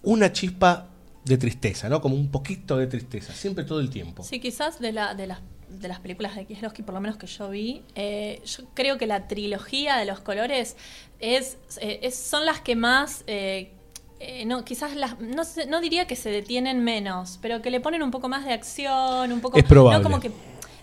[0.03, 0.87] una chispa
[1.25, 1.99] de tristeza, ¿no?
[1.99, 4.23] Como un poquito de tristeza, siempre todo el tiempo.
[4.23, 5.39] Sí, quizás de, la, de, las,
[5.69, 9.05] de las películas de Kieslowski, por lo menos que yo vi, eh, yo creo que
[9.07, 10.75] la trilogía de los colores
[11.19, 13.23] es, eh, es- son las que más...
[13.27, 13.71] eh,
[14.45, 18.11] no, quizás las, no, no diría que se detienen menos, pero que le ponen un
[18.11, 19.57] poco más de acción, un poco...
[19.57, 19.97] Es probable.
[19.97, 20.29] No como que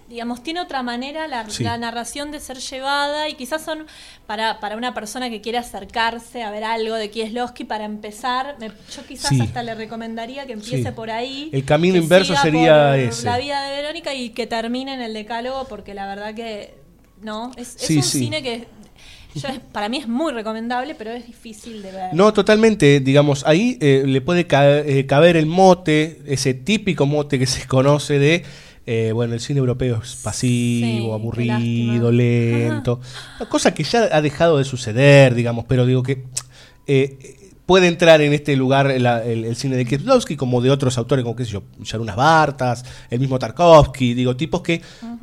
[0.08, 1.64] digamos, tiene otra manera la, Sí.
[1.64, 3.86] la narración de ser llevada y quizás son
[4.26, 8.68] para, para una persona que quiere acercarse a ver algo de Kieslowski para empezar, me-
[8.68, 9.40] yo quizás Sí.
[9.40, 10.94] hasta le recomendaría que empiece Sí.
[10.94, 11.50] por ahí.
[11.52, 13.24] El camino inverso sería ese.
[13.26, 16.74] La vida de Verónica y que termine en el decálogo porque la verdad que
[17.22, 18.66] no, es, un cine que
[19.34, 22.14] yo para mí es muy recomendable, pero es difícil de ver.
[22.14, 27.38] No, totalmente, digamos, ahí eh, le puede ca- eh, caber el mote, ese típico mote
[27.38, 28.44] que se conoce de,
[28.86, 33.00] eh, bueno, el cine europeo es pasivo, aburrido, lento,
[33.48, 36.24] cosa que ya ha dejado de suceder, digamos, pero digo que
[36.86, 40.96] eh, puede entrar en este lugar la- el, el cine de Kieslowski como de otros
[40.98, 44.80] autores, como qué sé yo, Sharunas Bartas, el mismo Tarkovsky, digo, tipos que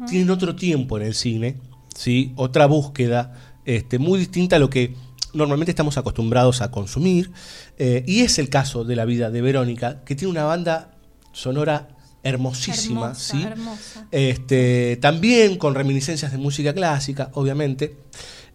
[0.07, 1.55] tienen otro tiempo en el cine,
[1.95, 2.33] ¿sí?
[2.35, 3.33] otra búsqueda
[3.63, 4.93] este, muy distinta a lo que
[5.33, 7.31] normalmente estamos acostumbrados a consumir.
[7.77, 10.91] eh, y es el caso de la vida de Verónica, que tiene una banda
[11.31, 11.87] sonora
[12.23, 13.43] hermosísima, Hermosa, ¿sí?
[13.43, 14.07] hermosa.
[14.11, 17.97] Este, también con reminiscencias de música clásica, obviamente.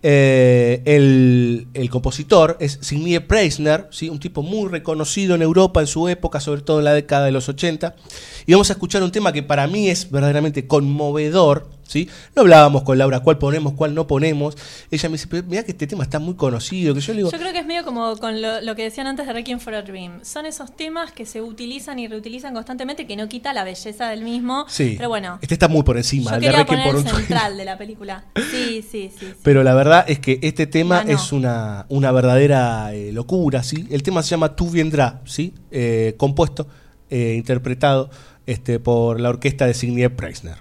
[0.01, 4.09] Eh, el, el compositor es Signie Preisner, ¿sí?
[4.09, 7.33] un tipo muy reconocido en Europa en su época, sobre todo en la década de
[7.33, 7.97] los 80.
[8.47, 11.69] Y vamos a escuchar un tema que para mí es verdaderamente conmovedor.
[11.89, 12.09] ¿Sí?
[12.37, 14.57] No hablábamos con Laura cuál ponemos, cuál no ponemos.
[14.93, 16.95] Ella me dice, "Pero mira que este tema está muy conocido.
[16.95, 19.09] Que yo le digo, Yo creo que es medio como con lo, lo que decían
[19.09, 20.21] antes de Requiem for a Dream.
[20.23, 24.23] Son esos temas que se utilizan y reutilizan constantemente, que no quita la belleza del
[24.23, 24.67] mismo.
[24.69, 26.35] sí, Pero bueno, este está muy por encima.
[26.35, 28.25] yo de Requiem poner por un central de la película.
[28.53, 29.27] Sí, sí, sí.
[29.27, 29.35] sí.
[29.43, 33.87] Pero la verdad es que este tema es una, una verdadera eh, locura, ¿sí?
[33.91, 35.55] El tema se llama Tu Vendrá, ¿sí?
[35.71, 36.67] Eh, compuesto,
[37.11, 38.11] eh, interpretado
[38.47, 40.57] este, por la orquesta de Signie Preisner.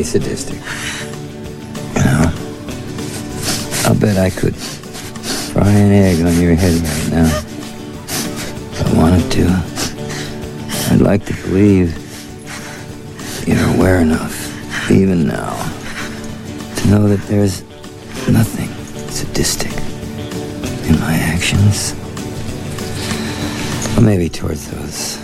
[0.00, 0.58] Do you sadistic?
[3.84, 7.26] I'll bet I could fry an egg on your head right now.
[8.06, 9.44] If I wanted to.
[10.90, 11.92] I'd like to believe
[13.46, 15.52] you're aware enough, even now,
[16.76, 17.60] to know that there's
[18.26, 18.70] nothing
[19.10, 19.72] sadistic
[20.88, 21.92] in my actions.
[23.98, 25.18] Or maybe towards those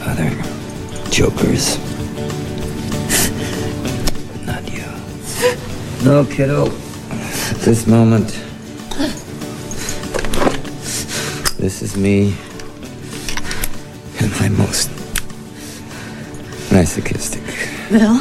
[0.00, 0.30] other
[1.10, 1.76] jokers.
[6.04, 6.66] No, kiddo.
[7.50, 8.28] At this moment,
[11.56, 12.34] this is me
[14.20, 14.90] and my most
[16.70, 17.42] masochistic.
[17.88, 18.20] Bill,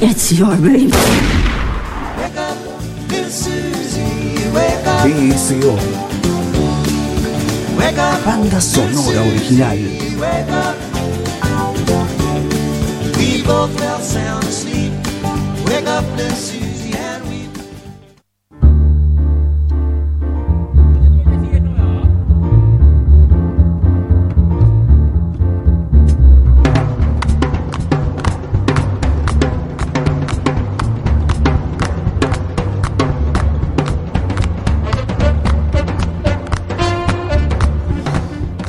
[0.00, 0.90] it's your baby.
[5.02, 5.76] TSO.
[8.24, 9.76] Banda sonora original.
[13.18, 14.77] We both fell sound asleep.
[15.68, 16.67] Wake up, little Susie,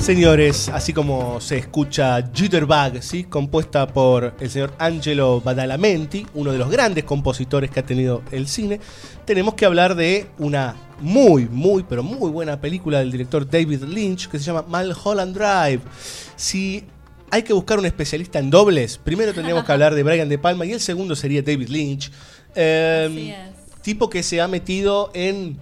[0.10, 3.26] Señores, así como se escucha Jitterbug, ¿sí?
[3.26, 8.48] compuesta por el señor Angelo Badalamenti, uno de los grandes compositores que ha tenido el
[8.48, 8.80] cine,
[9.24, 14.30] tenemos que hablar de una muy, muy, pero muy buena película del director David Lynch
[14.30, 15.82] que se llama Mulholland Drive.
[16.36, 16.86] Si
[17.30, 20.66] hay que buscar un especialista en dobles, primero tendríamos que hablar de Brian De Palma
[20.66, 22.12] y el segundo sería David Lynch.
[22.56, 23.36] Eh,
[23.84, 25.60] tipo que se ha metido en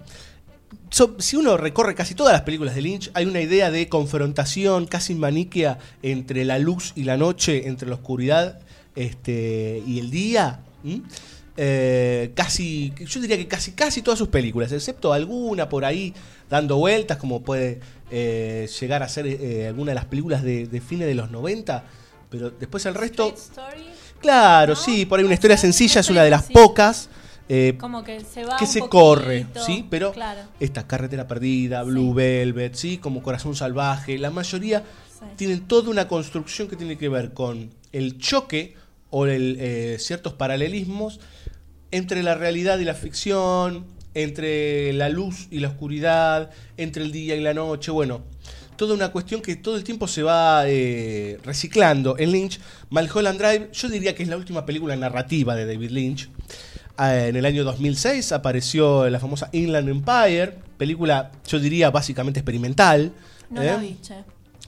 [0.90, 4.86] so- si uno recorre casi todas las películas de Lynch, hay una idea de confrontación
[4.86, 8.60] casi maniquea entre la luz y la noche, entre la oscuridad
[8.94, 10.60] este, y el día.
[11.56, 16.14] Eh, casi, yo diría que casi, casi todas sus películas, excepto alguna por ahí
[16.48, 17.80] dando vueltas, como puede
[18.10, 21.84] eh, llegar a ser eh, alguna de las películas de, de fines de los 90,
[22.30, 23.34] pero después el resto...
[24.20, 27.08] Claro, sí, por ahí una historia sencilla es una de las pocas.
[27.48, 29.86] Eh, Como que se va que un se poquito, corre, ¿sí?
[29.88, 30.42] Pero claro.
[30.60, 32.98] esta Carretera Perdida, Blue Velvet, ¿sí?
[32.98, 34.84] Como Corazón Salvaje, la mayoría
[35.36, 38.74] tienen toda una construcción que tiene que ver con el choque
[39.10, 41.20] o el, eh, ciertos paralelismos
[41.90, 47.34] entre la realidad y la ficción, entre la luz y la oscuridad, entre el día
[47.36, 48.22] y la noche, bueno,
[48.76, 52.16] toda una cuestión que todo el tiempo se va eh, reciclando.
[52.18, 56.30] En Lynch, Mulholland Drive, yo diría que es la última película narrativa de David Lynch.
[57.00, 63.12] Ah, En el año 2006 apareció la famosa Inland Empire, película, yo diría, básicamente experimental.
[63.50, 63.66] No ¿eh?
[63.66, 64.14] la vi, che.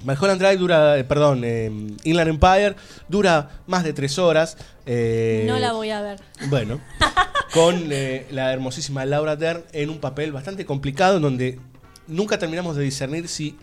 [0.04, 1.70] Mulholland Drive dura, eh, perdón, eh,
[2.04, 2.76] Inland Empire
[3.08, 4.56] dura más de tres horas.
[4.86, 6.20] eh, No la voy a ver.
[6.48, 6.80] Bueno,
[7.52, 11.58] con eh, la hermosísima Laura Dern en un papel bastante complicado en donde
[12.06, 13.56] nunca terminamos de discernir si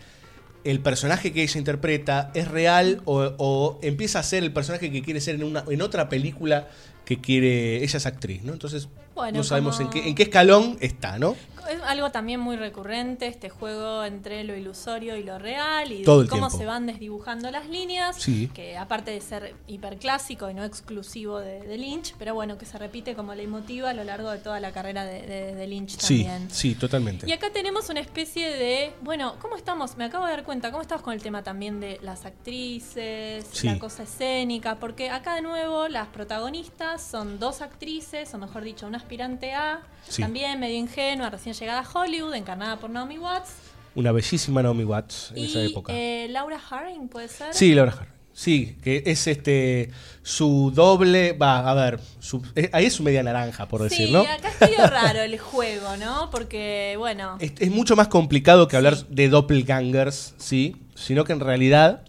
[0.64, 5.02] el personaje que ella interpreta es real o, o empieza a ser el personaje que
[5.02, 6.68] quiere ser en, una, en otra película
[7.04, 7.76] que quiere.
[7.82, 8.52] Ella es actriz, ¿no?
[8.52, 11.36] Entonces Bueno, no sabemos como- en, qué, en qué escalón está, ¿no?
[11.68, 16.22] Es algo también muy recurrente, este juego entre lo ilusorio y lo real y Todo
[16.22, 16.58] el cómo tiempo.
[16.58, 18.50] se van desdibujando las líneas, Sí.
[18.54, 22.78] que aparte de ser hiperclásico y no exclusivo de, de Lynch, pero bueno, que se
[22.78, 26.24] repite como leitmotiv a lo largo de toda la carrera de, de- de Lynch Sí,
[26.24, 26.50] también.
[26.50, 27.28] sí, totalmente.
[27.28, 29.96] Y acá tenemos una especie de, bueno, ¿cómo estamos?
[29.96, 32.24] Me acabo de dar cuenta, ¿cómo estamos con el tema también de las
[32.68, 33.66] actrices, Sí.
[33.66, 34.76] la cosa escénica?
[34.76, 39.82] Porque acá de nuevo las protagonistas son dos actrices, o mejor dicho, una aspirante a,
[40.08, 40.22] Sí.
[40.22, 43.50] también medio ingenua, recién llegada a Hollywood, encarnada por Naomi Watts,
[43.94, 45.92] Una bellísima Naomi Watts en esa época.
[45.94, 47.52] eh, Laura Harring, ¿puede ser?
[47.54, 48.12] Sí, Laura Harring.
[48.32, 49.90] Sí, que es este
[50.22, 54.12] su doble, va, a ver, su- eh, ahí es su media naranja, por decir, Sí,
[54.12, 54.20] ¿no?
[54.20, 56.30] acá es medio raro el juego, ¿no?
[56.30, 60.76] Porque, bueno, Es, es mucho más complicado que hablar de doppelgangers, ¿sí?
[60.94, 62.02] Sino que en realidad,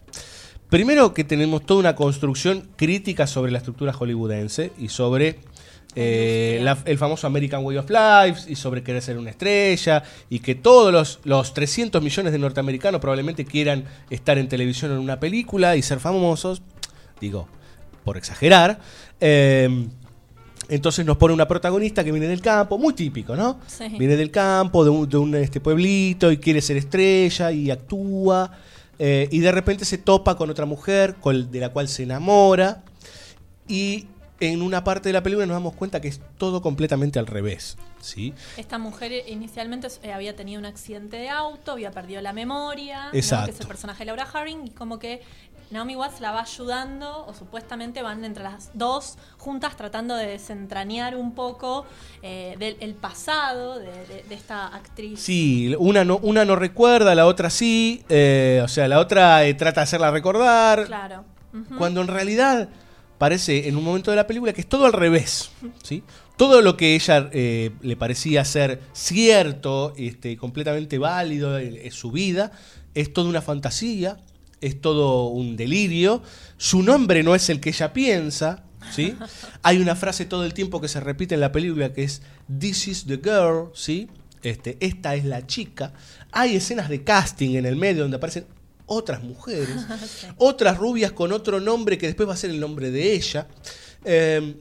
[0.68, 5.40] primero que tenemos toda una construcción crítica sobre la estructura hollywoodense y sobre
[5.96, 10.38] eh, la- el famoso American Way of Life y sobre querer ser una estrella y
[10.38, 15.18] que todos los, los 300 millones de norteamericanos probablemente quieran estar en televisión en una
[15.18, 16.62] película y ser famosos,
[17.20, 17.48] digo,
[18.04, 18.78] por exagerar.
[19.20, 19.88] Eh,
[20.68, 23.58] entonces nos pone una protagonista que viene del campo, muy típico, ¿no?
[23.66, 23.88] Sí.
[23.98, 28.52] Viene del campo, de un, de un, este, pueblito y quiere ser estrella y actúa.
[29.02, 32.84] eh, y de repente se topa con otra mujer con- de la cual se enamora.
[33.66, 34.06] Y
[34.40, 37.76] en una parte de la película nos damos cuenta que es todo completamente al revés.
[38.00, 38.34] ¿sí?
[38.56, 43.14] Esta mujer inicialmente eh, había tenido un accidente de auto, había perdido la memoria, ¿no?
[43.18, 43.46] Exacto.
[43.46, 45.20] que es el personaje de Laura Harring, y como que
[45.70, 51.14] Naomi Watts la va ayudando, o supuestamente van entre las dos juntas tratando de desentrañar
[51.16, 51.86] un poco
[52.22, 55.20] eh, del el pasado de, de- de esta actriz.
[55.20, 58.02] Sí, una no, una no recuerda, la otra sí.
[58.08, 60.86] eh, o sea, la otra eh, trata de hacerla recordar.
[60.86, 61.24] Claro.
[61.78, 62.68] Cuando en realidad
[63.20, 65.50] parece en un momento de la película que es todo al revés.
[65.82, 66.02] ¿sí?
[66.38, 72.12] Todo lo que ella eh, le parecía ser cierto, este, completamente válido en, en su
[72.12, 72.50] vida,
[72.94, 74.16] es toda una fantasía,
[74.62, 76.22] es todo un delirio.
[76.56, 78.64] Su nombre no es el que ella piensa.
[78.90, 79.14] ¿sí?
[79.62, 82.22] Hay una frase todo el tiempo que se repite en la película que es
[82.58, 84.08] This is the girl, ¿sí?
[84.42, 85.92] Este, esta es la chica.
[86.32, 88.46] Hay escenas de casting en el medio donde aparecen
[88.92, 89.86] otras mujeres,
[90.36, 93.46] otras rubias con otro nombre que después va a ser el nombre de ella.
[94.04, 94.56] Eh,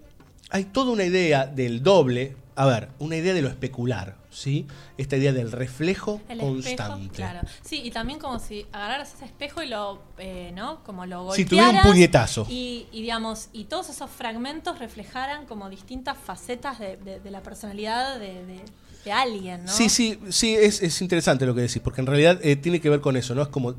[0.51, 4.67] hay toda una idea del doble, a ver, una idea de lo especular, ¿sí?
[4.97, 6.93] Esta idea del reflejo El constante.
[7.05, 7.39] espejo, claro.
[7.63, 10.83] Sí, y también como si agarraras ese espejo y lo, eh, ¿no?
[10.83, 12.45] Como lo Si tuviera un golpearas puñetazo.
[12.49, 17.41] Y, y, digamos, y todos esos fragmentos reflejaran como distintas facetas de, de- de la
[17.41, 18.61] personalidad de, de-
[19.05, 19.71] de alguien, ¿no?
[19.71, 22.89] Sí, sí, sí, es, es interesante lo que decís, porque en realidad eh, tiene que
[22.89, 23.41] ver con eso, ¿no?
[23.41, 23.73] Es como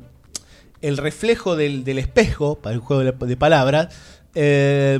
[0.81, 3.93] el reflejo del, del espejo, para el juego de, de palabras,
[4.35, 4.99] eh,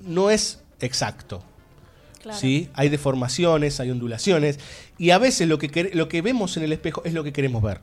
[0.00, 1.42] no es exacto.
[2.22, 2.38] Claro.
[2.38, 2.68] ¿sí?
[2.74, 4.58] Hay deformaciones, hay ondulaciones,
[4.98, 7.62] y a veces lo que, lo que vemos en el espejo es lo que queremos
[7.62, 7.80] ver.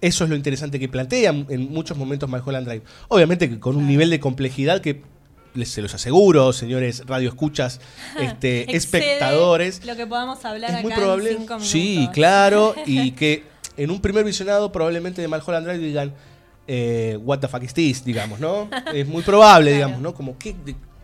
[0.00, 2.82] Eso es lo interesante que plantean en muchos momentos Mulholland Drive.
[3.08, 5.02] Obviamente que con un nivel de complejidad que
[5.54, 7.80] les, se los aseguro, señores radioescuchas,
[8.20, 11.30] este, espectadores, Lo que podamos hablar es acá muy probable.
[11.30, 11.70] en cinco minutos.
[11.70, 13.44] Sí, claro, y que
[13.76, 16.14] en un primer visionado probablemente de Mulholland Drive digan
[16.68, 18.68] eh, what the fuck is this, digamos, ¿no?
[18.94, 20.14] es muy probable, digamos, ¿no?
[20.14, 20.54] Como que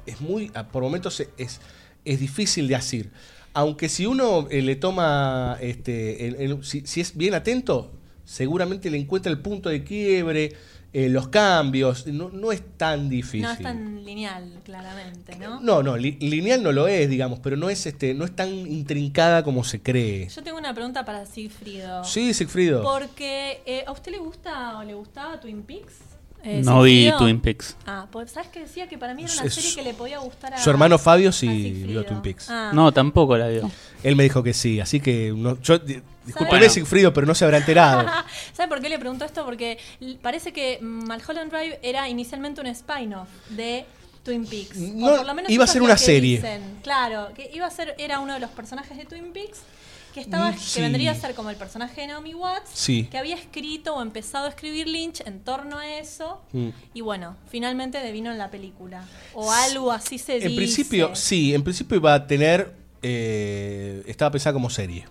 [0.07, 1.61] es muy, por momentos es,
[2.05, 3.11] es difícil de decir.
[3.55, 7.93] Aunque si uno eh, le toma, este, el- el- si, si es bien atento,
[8.25, 10.53] seguramente le encuentra el punto de quiebre,
[10.95, 13.43] eh, los cambios, no, no es tan difícil.
[13.43, 15.61] No es tan lineal, claramente, ¿no?
[15.61, 18.49] No, no, li- lineal no lo es, digamos, pero no es este, no es tan
[18.51, 20.29] intrincada como se cree.
[20.29, 22.05] Yo tengo una pregunta para Sigfrido.
[22.05, 22.83] Sí, Sigfrido.
[22.83, 25.95] Porque, eh, ¿a usted le gusta o le gustaba Twin Peaks?
[26.45, 27.11] Eh, No vi?
[27.19, 27.75] Twin Peaks.
[27.87, 30.19] Ah, pues ¿sabes que decía que para mí era una Es- serie que le podía
[30.19, 32.51] gustar a Su hermano Fabio sí vio Twin Peaks.
[32.51, 32.71] Ah.
[32.75, 33.71] No, tampoco la vio.
[34.03, 35.79] Él me dijo que sí, así que no, yo.
[36.69, 38.07] Sigfrido, pero no se habrá enterado.
[38.55, 39.45] ¿Sabe por qué le pregunto esto?
[39.45, 39.79] Porque
[40.23, 43.85] parece que Mulholland Drive era inicialmente un spin-off de
[44.23, 44.77] Twin Peaks.
[44.77, 46.37] O No, por lo menos iba a ser una serie.
[46.37, 46.79] dicen.
[46.83, 49.61] Claro, que iba a ser, era uno de los personajes de Twin Peaks
[50.15, 50.77] que estaba, sí.
[50.77, 53.09] que vendría a ser como el personaje de Naomi Watts, Sí.
[53.11, 56.41] que había escrito o empezado a escribir Lynch en torno a eso.
[56.53, 56.69] Mm.
[56.95, 59.05] Y bueno, finalmente devino en la película.
[59.35, 60.47] O algo así se dice.
[60.47, 62.73] En principio, sí, en principio iba a tener.
[63.07, 65.05] eh, estaba pensada como serie.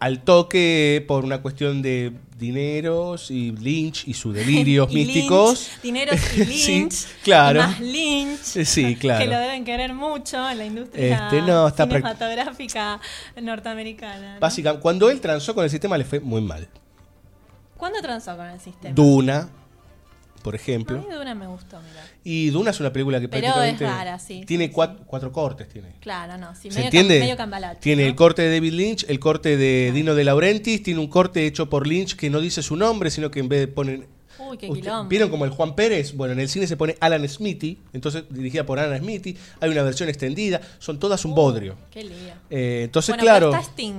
[0.00, 5.68] Al toque, por una cuestión de dineros y Lynch y sus delirios Y místicos.
[5.68, 7.06] Lynch, dineros y Sí, Lynch.
[7.22, 7.60] claro.
[7.60, 8.56] y más Lynch.
[8.56, 9.20] Eh, sí, claro.
[9.24, 12.98] Que lo deben querer mucho en la industria Este, no, está prac- cinematográfica
[13.42, 14.34] norteamericana.
[14.34, 14.40] ¿no?
[14.40, 16.66] Básicamente, cuando él transó con el sistema le fue muy mal.
[17.76, 18.94] ¿Cuándo transó con el sistema?
[18.94, 19.48] Duna,
[20.42, 20.98] por A ejemplo.
[20.98, 22.02] mí Duna me gustó, mira.
[22.24, 23.84] Y Duna es una película que Pero prácticamente.
[23.84, 25.68] es rara, sí, Tiene sí, cuatro, cuatro cortes.
[25.68, 25.94] Tiene.
[26.00, 27.16] Claro, no, sí, ¿Se medio, entiende?
[27.16, 28.08] cam- medio cambalache, tiene ¿no?
[28.08, 31.68] el corte de David Lynch, el corte de Dino de Laurentiis, tiene un corte hecho
[31.70, 34.06] por Lynch que no dice su nombre, sino que en vez de ponen.
[34.38, 34.90] Uy, qué Usted-.
[35.08, 36.14] ¿Vieron como el Juan Pérez?
[36.16, 39.36] Bueno, en el cine se pone Alan Smithy, entonces dirigida por Alan Smithy.
[39.60, 41.76] Hay una versión extendida, son todas un bodrio.
[41.90, 42.14] Qué lío.
[42.48, 43.50] Eh, entonces, bueno, claro.
[43.50, 43.94] pero está Sting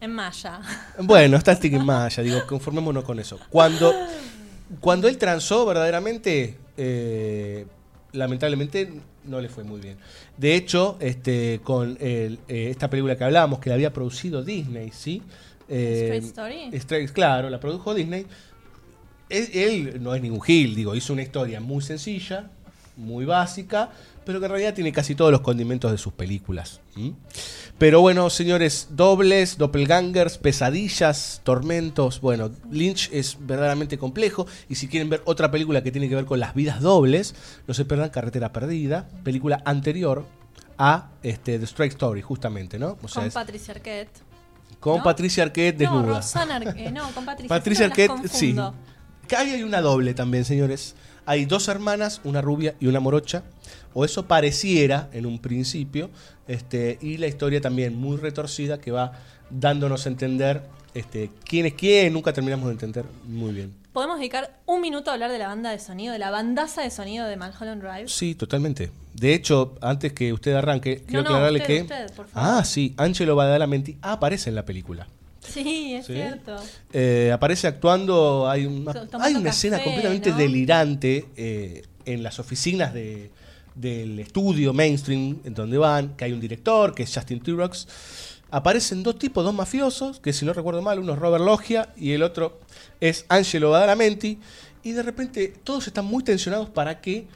[0.00, 0.60] en Maya.
[1.00, 3.38] Bueno, está Stick en Maya, digo, conformémonos con eso.
[3.50, 3.92] Cuando,
[4.80, 7.66] cuando él transó, verdaderamente, eh,
[8.12, 8.90] lamentablemente
[9.24, 9.96] no le fue muy bien.
[10.36, 14.90] De hecho, este, con el, eh, esta película que hablábamos, que la había producido Disney,
[14.92, 15.22] ¿sí?
[15.68, 16.70] Eh, Straight Story.
[16.72, 18.26] Straight- claro, la produjo Disney.
[19.28, 22.50] Él, él no es ningún Gil, digo, hizo una historia muy sencilla,
[22.98, 23.90] muy básica,
[24.26, 26.80] pero que en realidad tiene casi todos los condimentos de sus películas.
[27.78, 32.20] Pero bueno, señores, dobles, doppelgangers, pesadillas, tormentos.
[32.20, 34.46] Bueno, Lynch es verdaderamente complejo.
[34.68, 37.34] Y si quieren ver otra película que tiene que ver con las vidas dobles,
[37.66, 40.26] no se pierdan Carretera Perdida, película anterior
[40.76, 42.98] a este, The Strike Story, justamente, ¿no?
[43.02, 44.10] O sea, con Patricia Arquette.
[44.80, 45.02] con ¿no?
[45.04, 46.54] Patricia Arquette No, desnuda.
[46.56, 48.54] Ar- eh, no, con Patricia, Arquette, sí.
[49.26, 50.94] Que ahí hay una doble también, señores.
[51.28, 53.42] Hay dos hermanas, una rubia y una morocha.
[53.92, 56.08] O eso pareciera en un principio.
[56.46, 59.12] Este, y la historia también muy retorcida que va
[59.50, 60.62] dándonos a entender
[60.94, 62.14] este, quién es quién.
[62.14, 63.74] Nunca terminamos de entender muy bien.
[63.92, 66.90] ¿Podemos dedicar un minuto a hablar de la banda de sonido, de la bandaza de
[66.90, 68.08] sonido de Mulholland Drive?
[68.08, 68.90] Sí, totalmente.
[69.12, 71.82] De hecho, antes que usted arranque, quiero no, aclararle usted, que.
[71.82, 72.58] usted, por favor.
[72.58, 75.06] ah, sí, Angelo Badalamenti aparece en la película.
[75.40, 76.14] Sí, es Sí.
[76.14, 76.56] cierto.
[76.92, 80.36] Eh, aparece actuando, hay una, To- tomando hay una escena completamente ¿no?
[80.36, 83.30] delirante eh, en las oficinas de,
[83.74, 87.86] del estudio mainstream en donde van, que hay un director, que es Justin Tirox.
[88.50, 92.12] Aparecen dos tipos, dos mafiosos, que si no recuerdo mal, uno es Robert Loggia y
[92.12, 92.58] el otro
[93.00, 94.38] es Angelo Badalamenti.
[94.82, 97.26] Y de repente todos están muy tensionados para que,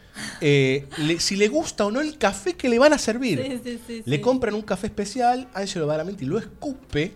[0.41, 3.43] eh, le- si le gusta o no el café que le van a servir.
[3.45, 7.13] Sí, sí, sí, le compran un café especial, Angelo Badalamenti lo escupe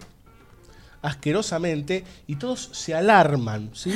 [1.06, 3.92] asquerosamente y todos se alarman, ¿sí?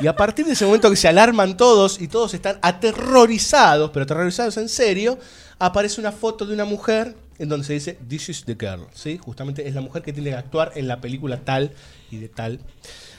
[0.00, 4.04] Y a partir de ese momento que se alarman todos y todos están aterrorizados, pero
[4.04, 5.18] aterrorizados en serio,
[5.58, 9.18] aparece una foto de una mujer en donde se dice This is the girl, ¿sí?
[9.18, 11.72] Justamente es la mujer que tiene que actuar en la película tal
[12.10, 12.60] y de tal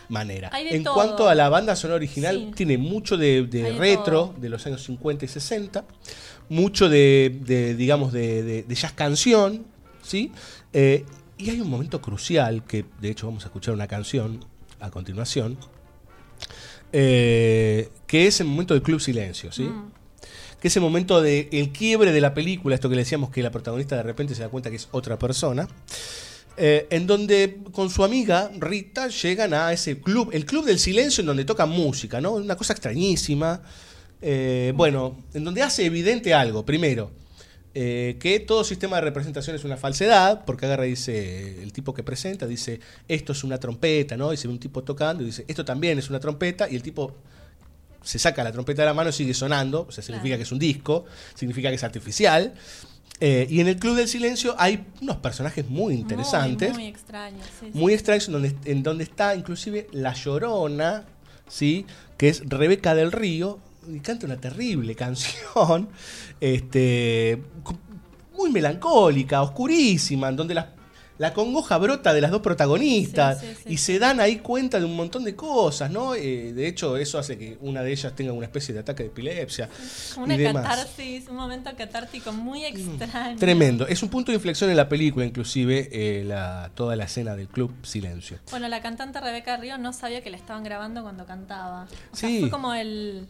[0.09, 0.49] manera.
[0.49, 0.93] De en todo.
[0.93, 2.51] cuanto a la banda sonora original, Sí.
[2.55, 5.85] tiene mucho de, de Hay de retro de los años 50 y 60,
[6.49, 9.65] mucho de, digamos, de, de- de jazz canción,
[10.03, 10.31] ¿sí?
[10.73, 11.05] Eh,
[11.37, 14.45] y hay un momento crucial, que de hecho vamos a escuchar una canción
[14.79, 15.57] a continuación,
[16.91, 19.63] eh, que es el momento del Club Silencio, ¿sí?
[19.63, 19.91] Mm.
[20.59, 23.51] Que es el momento del quiebre de la película, esto que le decíamos que la
[23.51, 25.67] protagonista de repente se da cuenta que es otra persona.
[26.57, 31.21] eh, en donde con su amiga Rita llegan a ese club, el club del silencio
[31.21, 32.31] en donde tocan música, ¿no?
[32.31, 33.61] Una cosa extrañísima.
[34.21, 36.65] Eh, bueno, en donde hace evidente algo.
[36.65, 37.11] Primero,
[37.77, 41.93] eh, que todo sistema de representación es una falsedad, porque agarra y dice, el tipo
[41.93, 44.31] que presenta dice, esto es una trompeta, ¿no?
[44.31, 46.81] Y se ve un tipo tocando y dice, esto también es una trompeta, y el
[46.81, 47.13] tipo
[48.01, 50.51] se saca la trompeta de la mano y sigue sonando, o sea, significa que es
[50.53, 51.03] un disco,
[51.33, 52.53] significa que es artificial.
[53.19, 57.37] Eh, y en el Club del Silencio hay unos personajes muy interesantes Muy, muy extraño.
[57.43, 57.77] sí, sí.
[57.77, 61.05] muy extraños en donde, en donde está inclusive La Llorona,
[61.47, 61.85] ¿sí?
[62.17, 63.59] que es Rebeca del Río,
[63.89, 65.89] y canta una terrible canción,
[66.39, 67.41] este,
[68.37, 70.71] muy melancólica, oscurísima, en donde la,
[71.17, 74.77] la congoja brota de las dos protagonistas Sí, sí, sí, y se dan ahí cuenta
[74.79, 76.13] de un montón de cosas, ¿no?
[76.13, 79.09] Eh, de hecho, eso hace que una de ellas tenga una especie de ataque de
[79.09, 79.69] epilepsia
[80.17, 80.63] y una demás.
[80.67, 83.37] catarsis, un momento catártico muy extraño.
[83.39, 83.87] Tremendo.
[83.87, 87.47] Es un punto de inflexión en la película, inclusive, eh, la, toda la escena del
[87.47, 88.39] club Silencio.
[88.51, 91.87] Bueno, la cantante Rebeca Río no sabía que la estaban grabando cuando cantaba.
[92.11, 92.41] O sea, Sí.
[92.41, 93.25] fue como el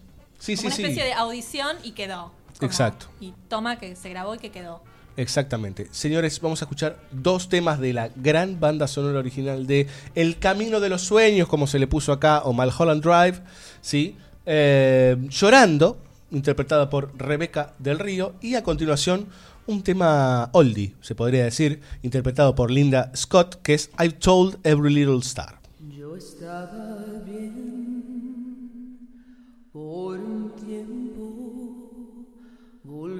[0.45, 0.81] Sí, como sí, una sí.
[0.83, 2.31] especie de audición y quedó.
[2.59, 3.07] Como- Exacto.
[3.19, 4.81] Y toma que se grabó y que quedó.
[5.17, 5.87] Exactamente.
[5.91, 10.79] Señores, vamos a escuchar dos temas de la gran banda sonora original de El Camino
[10.81, 13.41] de los Sueños, como se le puso acá, o Malholland Drive,
[13.81, 14.17] ¿sí?
[14.45, 15.97] Eh, Llorando,
[16.31, 19.27] interpretada por Rebeca del Río, y a continuación
[19.67, 24.93] un tema oldie, se podría decir, interpretado por Linda Scott, que es I've Told Every
[24.93, 25.59] Little Star.
[25.97, 26.97] Yo estaba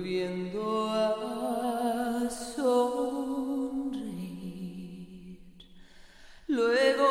[0.05, 3.25] volviendo a sonreír.
[6.47, 7.07] Luego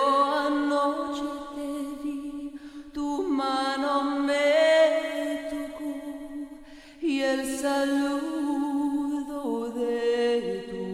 [0.47, 1.24] anoche
[1.57, 1.70] te
[2.05, 2.53] vi,
[2.92, 5.95] tu mano me tocó
[7.03, 9.40] y el saludo
[9.72, 10.86] de tu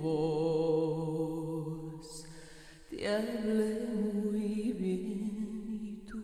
[0.00, 1.26] voz.
[2.88, 3.72] Te hablé
[4.02, 6.22] muy bien y tú,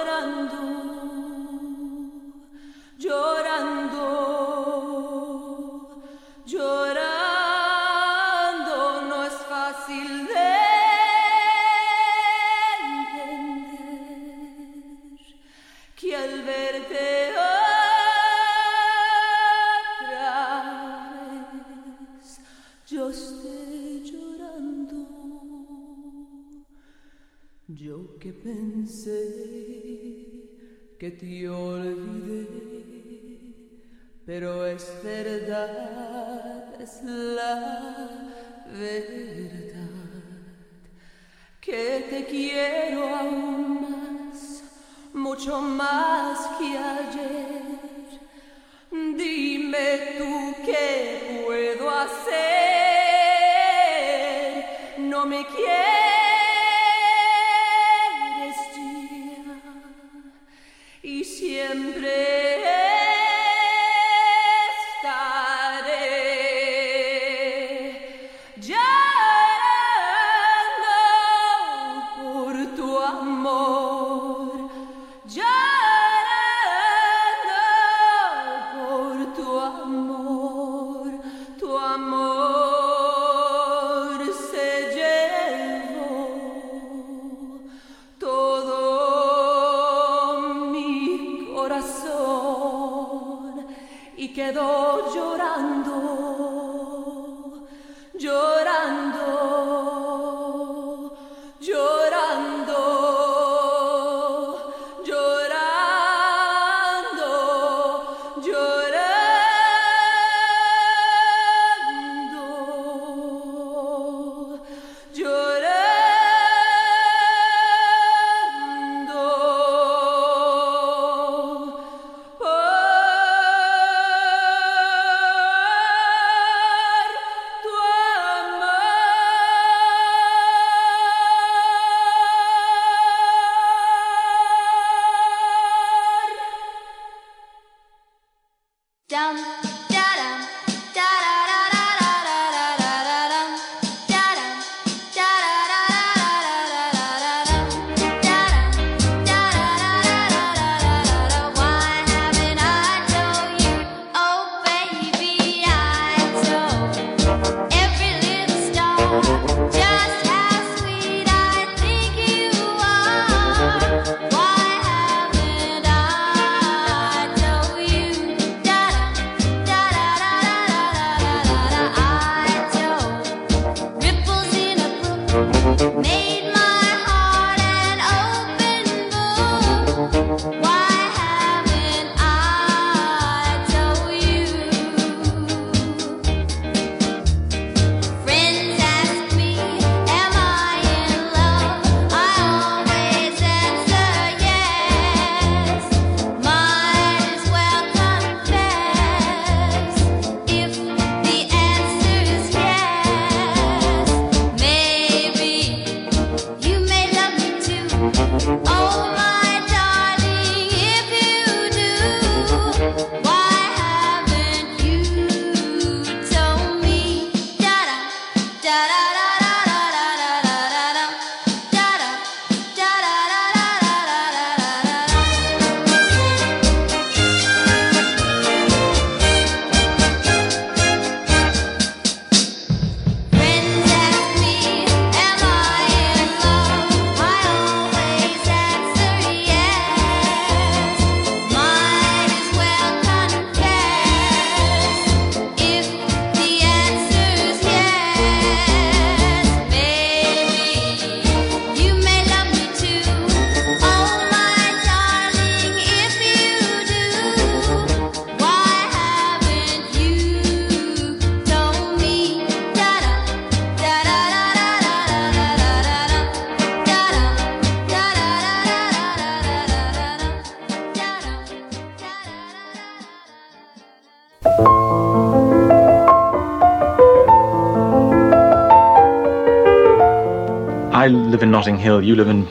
[281.63, 282.45] Notting Hill, you live in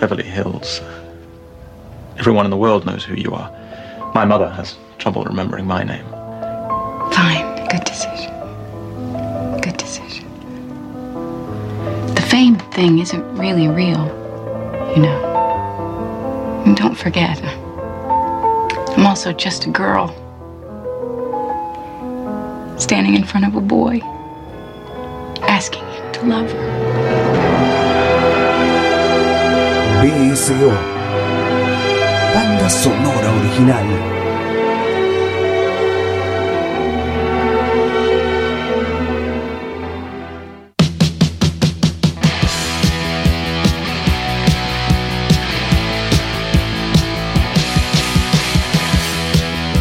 [0.00, 0.80] Beverly Hills.
[2.18, 3.48] Everyone in the world knows who you are.
[4.12, 6.04] My mother has trouble remembering my name.
[7.12, 7.68] Fine.
[7.68, 8.32] Good decision.
[9.60, 10.26] Good decision.
[12.16, 14.04] The fame thing isn't really real,
[14.96, 16.62] you know.
[16.66, 17.40] And don't forget,
[18.96, 20.08] I'm also just a girl.
[22.80, 24.00] Standing in front of a boy,
[25.42, 26.79] asking him to love her.
[30.02, 30.72] BSO.
[32.34, 33.84] Banda sonora original.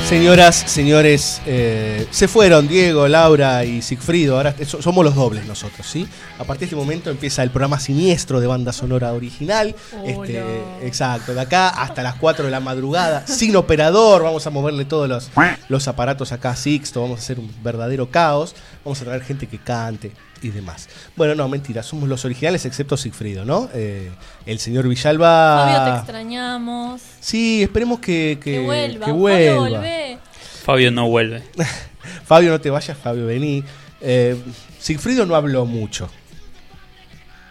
[0.09, 4.38] Señoras, señores, eh, se fueron Diego, Laura y Sigfrido.
[4.38, 6.07] Ahora so- somos los dobles nosotros, ¿sí?
[6.40, 9.76] A partir de este momento empieza el programa siniestro de banda sonora original.
[10.06, 10.44] Este,
[10.81, 14.23] exacto, de acá hasta las 4 de la madrugada, sin operador.
[14.23, 15.30] Vamos a moverle todos los,
[15.68, 17.02] los aparatos acá a Sixto.
[17.02, 18.56] Vamos a hacer un verdadero caos.
[18.84, 20.11] Vamos a traer gente que cante
[20.41, 20.88] y demás.
[21.15, 23.69] Bueno, no, mentira, somos los originales excepto Sigfrido, ¿no?
[23.73, 24.10] Eh,
[24.45, 25.65] el señor Villalba.
[25.65, 27.02] Fabio, te extrañamos.
[27.19, 29.06] Sí, esperemos que, que, Que vuelva.
[29.06, 30.18] que.
[30.64, 31.44] Fabio no vuelve.
[32.26, 33.63] Fabio, no te vayas, Fabio, vení.
[34.01, 34.35] Eh,
[34.80, 36.09] Sigfrido no habló mucho.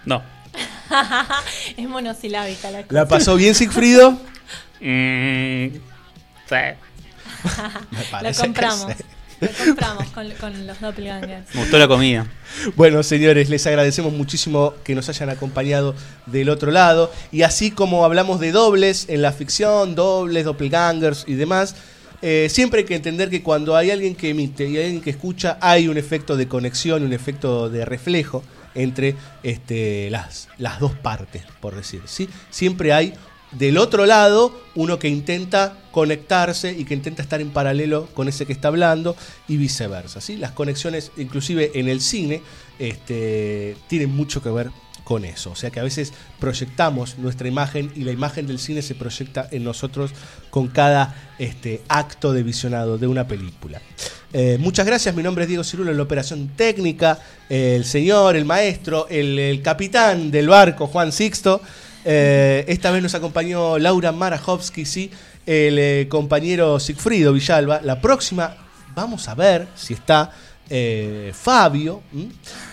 [0.05, 0.23] No.
[1.77, 2.95] es monosilábica la cosa.
[2.95, 4.19] ¿La pasó bien, Sigfrido?
[4.81, 5.75] Mm,
[6.49, 6.55] sí.
[8.20, 8.93] Me Lo compramos.
[8.97, 9.05] sí.
[9.41, 11.55] Lo compramos con, con los doppelgangers.
[11.55, 12.27] Me gustó la comida.
[12.75, 15.95] Bueno, señores, les agradecemos muchísimo que nos hayan acompañado
[16.27, 17.12] del otro lado.
[17.31, 21.77] Y así como hablamos de dobles en la ficción, dobles, doppelgangers y demás,
[22.20, 25.59] eh, siempre hay que entender que cuando hay alguien que emite y alguien que escucha,
[25.61, 28.43] hay un efecto de conexión, un efecto de reflejo
[28.74, 32.03] entre este, las, las dos partes, por decir.
[32.07, 32.28] ¿sí?
[32.51, 33.15] Siempre hay
[33.53, 38.47] del otro lado uno que intenta conectarse y que intenta estar en paralelo con ese
[38.47, 39.16] que está hablando
[39.47, 40.20] y viceversa.
[40.20, 40.36] ¿sí?
[40.36, 42.43] Las conexiones, inclusive en el cine,
[42.78, 44.70] este, tienen mucho que ver
[45.09, 45.53] con eso.
[45.53, 49.49] O sea que a veces proyectamos nuestra imagen y la imagen del cine se proyecta
[49.51, 50.11] en nosotros
[50.51, 53.81] con cada este, acto de visionado de una película.
[54.35, 57.19] Eh, muchas gracias, mi nombre es Diego Cirulo en la operación técnica,
[57.49, 61.63] el señor, el maestro, el, el capitán del barco, Juan Sixto.
[62.05, 65.11] Eh, esta vez nos acompañó Laura Marajowski, sí,
[65.47, 67.81] el eh, compañero Sigfrido Villalba.
[67.83, 68.59] La próxima
[68.95, 70.33] vamos a ver si está
[70.70, 72.03] eh, Fabio.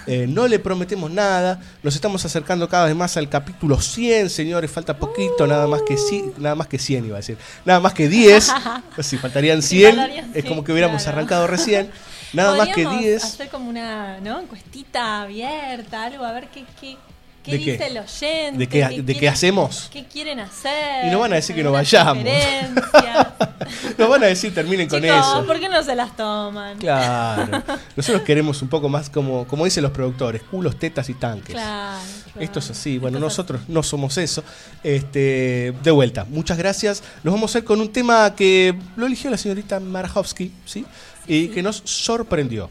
[0.08, 1.60] Eh, no le prometemos nada.
[1.84, 4.72] Nos estamos acercando cada vez más al capítulo 100, señores.
[4.72, 5.96] Falta poquito, nada más que,
[6.38, 7.38] nada más que 100 iba a decir.
[7.64, 8.52] Nada más que 10.
[9.00, 11.18] si faltarían 100, faltarían es como 100, que hubiéramos claro.
[11.18, 11.90] arrancado recién.
[12.34, 13.24] Nada más que Podríamos 10.
[13.24, 14.40] hacer como una ¿no?
[14.42, 16.98] encuestita abierta, algo, a ver qué, qué,
[17.46, 17.72] qué ¿De qué?
[17.74, 18.58] dice el oyente.
[18.58, 19.90] ¿De qué- de qué hacemos?
[19.92, 21.06] ¿Qué quieren hacer?
[21.06, 22.24] Y nos van a decir que no vayamos.
[23.98, 25.44] Nos van a decir terminen con eso.
[25.48, 26.78] ¿por qué no se las toman?
[26.78, 27.64] Claro.
[27.96, 31.56] Nosotros queremos un poco más como, como dicen los productores, culos, tetas y tanques.
[31.56, 32.00] Claro,
[32.40, 32.98] Esto es así.
[32.98, 34.44] Bueno, nosotros no somos eso.
[34.84, 37.02] Este, de vuelta, muchas gracias.
[37.24, 40.86] Nos vamos a ir con un tema que lo eligió la señorita Marjowski, ¿sí?
[41.28, 42.70] Y que nos sorprendió.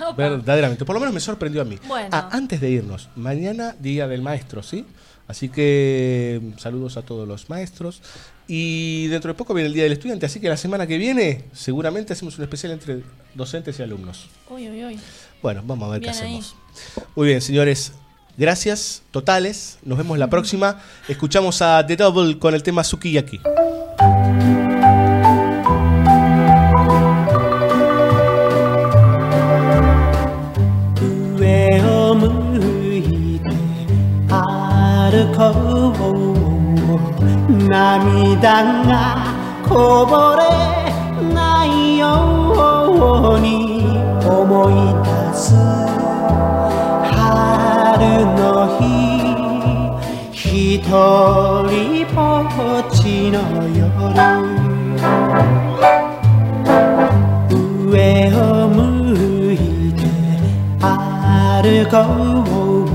[0.00, 0.12] Opa.
[0.14, 0.84] Verdaderamente.
[0.84, 1.78] Por lo menos me sorprendió a mí.
[1.86, 2.08] Bueno.
[2.12, 4.84] Ah, antes de irnos, mañana día del maestro, ¿sí?
[5.28, 8.02] Así que mm, saludos a todos los maestros.
[8.48, 11.44] Y dentro de poco viene el Día del Estudiante, así que la semana que viene
[11.52, 13.02] seguramente hacemos un especial entre
[13.34, 14.28] docentes y alumnos.
[14.48, 15.00] Uy, uy, uy.
[15.42, 16.24] Bueno, vamos a ver Bien qué ahí.
[16.38, 16.54] hacemos.
[17.16, 17.92] Muy bien, señores.
[18.38, 19.78] Gracias totales.
[19.82, 20.80] Nos vemos la próxima.
[21.08, 23.40] Escuchamos a The Double con el tema Sukiyaki.
[38.16, 39.34] 涙が
[39.68, 40.42] こぼれ
[41.34, 43.84] ないように
[44.24, 44.72] 思い
[45.04, 45.54] 出す
[47.12, 48.40] 春の
[48.78, 48.80] 日。
[50.32, 50.90] 一人
[52.14, 53.36] ぼっちの
[53.76, 53.84] 夜。
[57.90, 57.94] 上
[58.32, 58.74] を向
[59.52, 59.54] い
[59.92, 60.00] て
[60.80, 60.84] 歩
[61.90, 61.94] こ
[62.42, 62.86] う。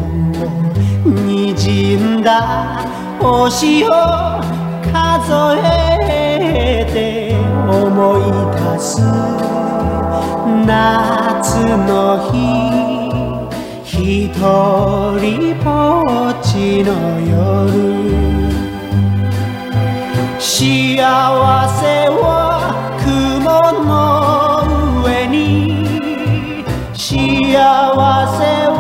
[1.06, 2.30] 滲んだ
[3.20, 3.90] 星を
[4.92, 7.34] 数えて
[7.70, 8.22] 思い
[8.58, 8.90] 出す
[10.66, 11.90] 夏の
[12.32, 12.32] 日
[13.84, 14.34] 一
[15.20, 15.70] 人ぼ
[16.30, 16.90] っちの
[17.22, 17.32] 夜。
[20.40, 20.98] 幸
[21.80, 22.24] せは
[23.04, 23.48] 雲
[23.84, 23.92] の
[25.04, 25.36] 上に。
[26.94, 27.08] 幸
[28.38, 28.80] せは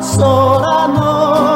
[0.00, 0.94] 空の
[1.42, 1.55] 上に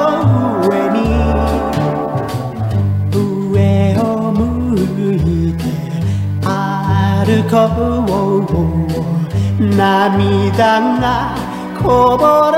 [7.51, 7.57] こ
[8.07, 11.35] ぼう涙が
[11.83, 12.57] こぼれ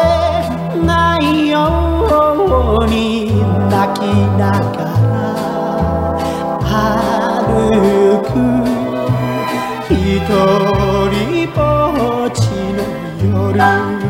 [0.84, 3.40] ないように
[3.70, 4.02] 泣き
[4.36, 4.84] なが
[6.60, 8.30] ら歩く
[9.88, 9.96] 一
[11.08, 11.58] 人ぼ
[12.26, 12.40] っち
[12.76, 12.78] の
[13.48, 14.01] 夜